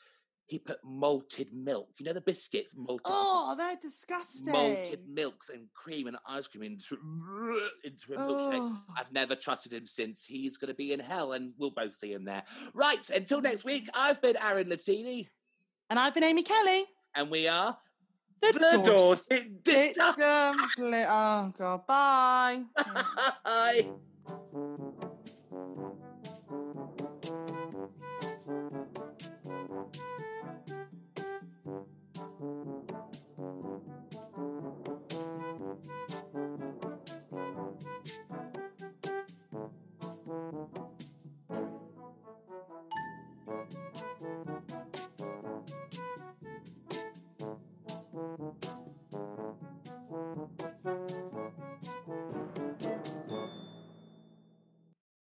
He 0.46 0.58
put 0.58 0.78
malted 0.84 1.52
milk. 1.52 1.90
You 1.98 2.06
know 2.06 2.12
the 2.12 2.20
biscuits, 2.20 2.74
malted 2.76 3.02
Oh, 3.06 3.54
they're 3.56 3.76
disgusting. 3.76 4.52
malted 4.52 5.06
milks 5.08 5.48
and 5.48 5.72
cream 5.74 6.06
and 6.08 6.16
ice 6.26 6.46
cream 6.48 6.62
into 6.64 6.96
into 7.84 8.14
a 8.14 8.16
milkshake. 8.16 8.58
Oh. 8.58 8.82
I've 8.96 9.12
never 9.12 9.34
trusted 9.36 9.72
him 9.72 9.86
since. 9.86 10.24
He's 10.24 10.56
going 10.56 10.68
to 10.68 10.74
be 10.74 10.92
in 10.92 11.00
hell, 11.00 11.32
and 11.32 11.52
we'll 11.58 11.70
both 11.70 11.94
see 11.96 12.12
him 12.12 12.24
there. 12.24 12.44
Right. 12.74 13.08
Until 13.10 13.40
next 13.40 13.64
week, 13.64 13.88
I've 13.94 14.20
been 14.22 14.36
Aaron 14.42 14.68
Latini, 14.68 15.28
And 15.88 15.98
I've 15.98 16.14
been 16.14 16.24
Amy 16.24 16.42
Kelly. 16.42 16.84
and 17.16 17.30
we 17.30 17.48
are 17.48 17.76
The, 18.42 18.52
the 18.52 18.82
doors. 18.84 18.86
Dorset 19.22 19.26
Sit 19.28 19.64
Dicta. 19.64 20.14
down, 20.18 20.56
Fli- 20.78 21.06
Oh, 21.08 21.52
God. 21.58 21.86
Bye. 21.86 22.64
Bye. 23.44 23.88